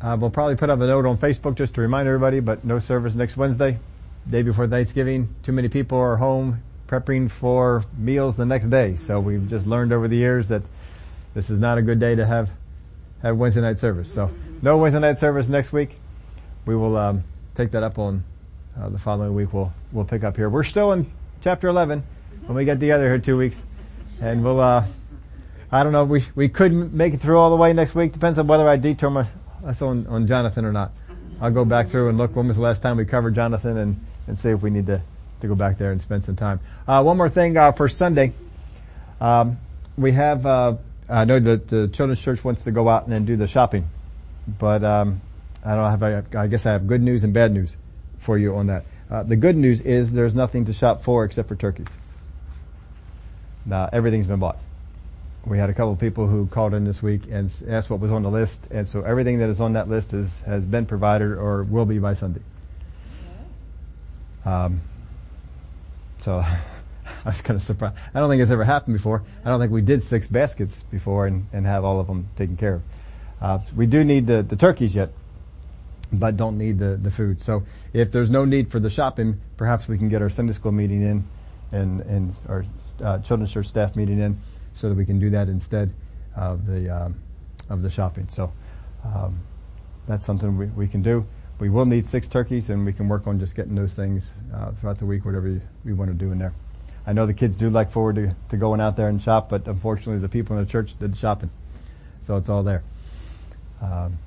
[0.00, 2.78] Uh, we'll probably put up a note on Facebook just to remind everybody, but no
[2.78, 3.78] service next Wednesday,
[4.28, 5.34] day before Thanksgiving.
[5.42, 8.96] Too many people are home prepping for meals the next day.
[8.96, 10.62] So we've just learned over the years that
[11.34, 12.50] this is not a good day to have
[13.22, 14.12] have Wednesday night service.
[14.12, 14.30] So
[14.62, 15.96] no Wednesday night service next week.
[16.66, 18.24] We will um, take that up on
[18.78, 19.52] uh, the following week.
[19.52, 20.48] We'll we'll pick up here.
[20.48, 21.10] We're still in
[21.40, 22.02] chapter 11
[22.46, 23.62] when we get together here two weeks,
[24.20, 24.60] and we'll.
[24.60, 24.84] Uh,
[25.72, 26.04] I don't know.
[26.04, 28.12] We we could make it through all the way next week.
[28.12, 29.28] Depends on whether I detour my
[29.64, 30.92] us on on Jonathan or not.
[31.40, 34.06] I'll go back through and look when was the last time we covered Jonathan and
[34.26, 35.02] and see if we need to
[35.40, 36.60] to go back there and spend some time.
[36.86, 38.32] Uh, one more thing uh, for Sunday.
[39.20, 39.58] Um,
[39.96, 40.46] we have.
[40.46, 40.76] Uh,
[41.08, 43.88] I know that the children's church wants to go out and then do the shopping,
[44.46, 45.20] but um,
[45.64, 46.34] I don't have.
[46.34, 47.76] I guess I have good news and bad news
[48.18, 48.84] for you on that.
[49.10, 51.88] Uh, the good news is there's nothing to shop for except for turkeys.
[53.66, 54.58] Now everything's been bought.
[55.46, 58.10] We had a couple of people who called in this week and asked what was
[58.10, 61.32] on the list, and so everything that is on that list is, has been provided
[61.32, 62.42] or will be by Sunday.
[64.44, 64.82] Um,
[66.20, 66.60] so I
[67.24, 67.96] was kind of surprised.
[68.14, 69.22] I don't think it's ever happened before.
[69.44, 72.56] I don't think we did six baskets before and, and have all of them taken
[72.56, 72.82] care of.
[73.40, 75.10] Uh, we do need the, the turkeys yet,
[76.12, 77.40] but don't need the, the food.
[77.40, 77.64] So
[77.94, 81.00] if there's no need for the shopping, perhaps we can get our Sunday school meeting
[81.00, 81.24] in
[81.72, 82.66] and, and our
[83.02, 84.38] uh, children's church staff meeting in
[84.80, 85.92] so that we can do that instead
[86.36, 87.20] of the, um,
[87.68, 88.28] of the shopping.
[88.30, 88.52] So,
[89.04, 89.40] um,
[90.06, 91.26] that's something we, we can do.
[91.58, 94.72] We will need six turkeys and we can work on just getting those things, uh,
[94.72, 96.54] throughout the week, whatever we want to do in there.
[97.06, 99.66] I know the kids do like forward to, to going out there and shop, but
[99.66, 101.50] unfortunately the people in the church did the shopping.
[102.22, 102.82] So it's all there.
[103.82, 104.18] Um,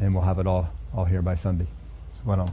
[0.00, 1.66] and we'll have it all, all here by Sunday.
[2.14, 2.50] So why don't,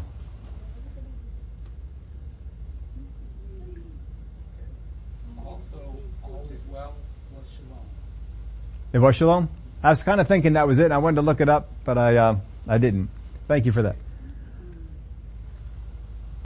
[5.45, 6.93] Also, all is well
[7.35, 7.71] was shalom.
[7.71, 7.77] it
[8.71, 8.80] was
[9.13, 9.47] shalom?
[9.81, 10.91] I was kind of thinking that was it.
[10.91, 12.35] I wanted to look it up, but I, uh,
[12.67, 13.09] I didn't.
[13.47, 13.95] Thank you for that.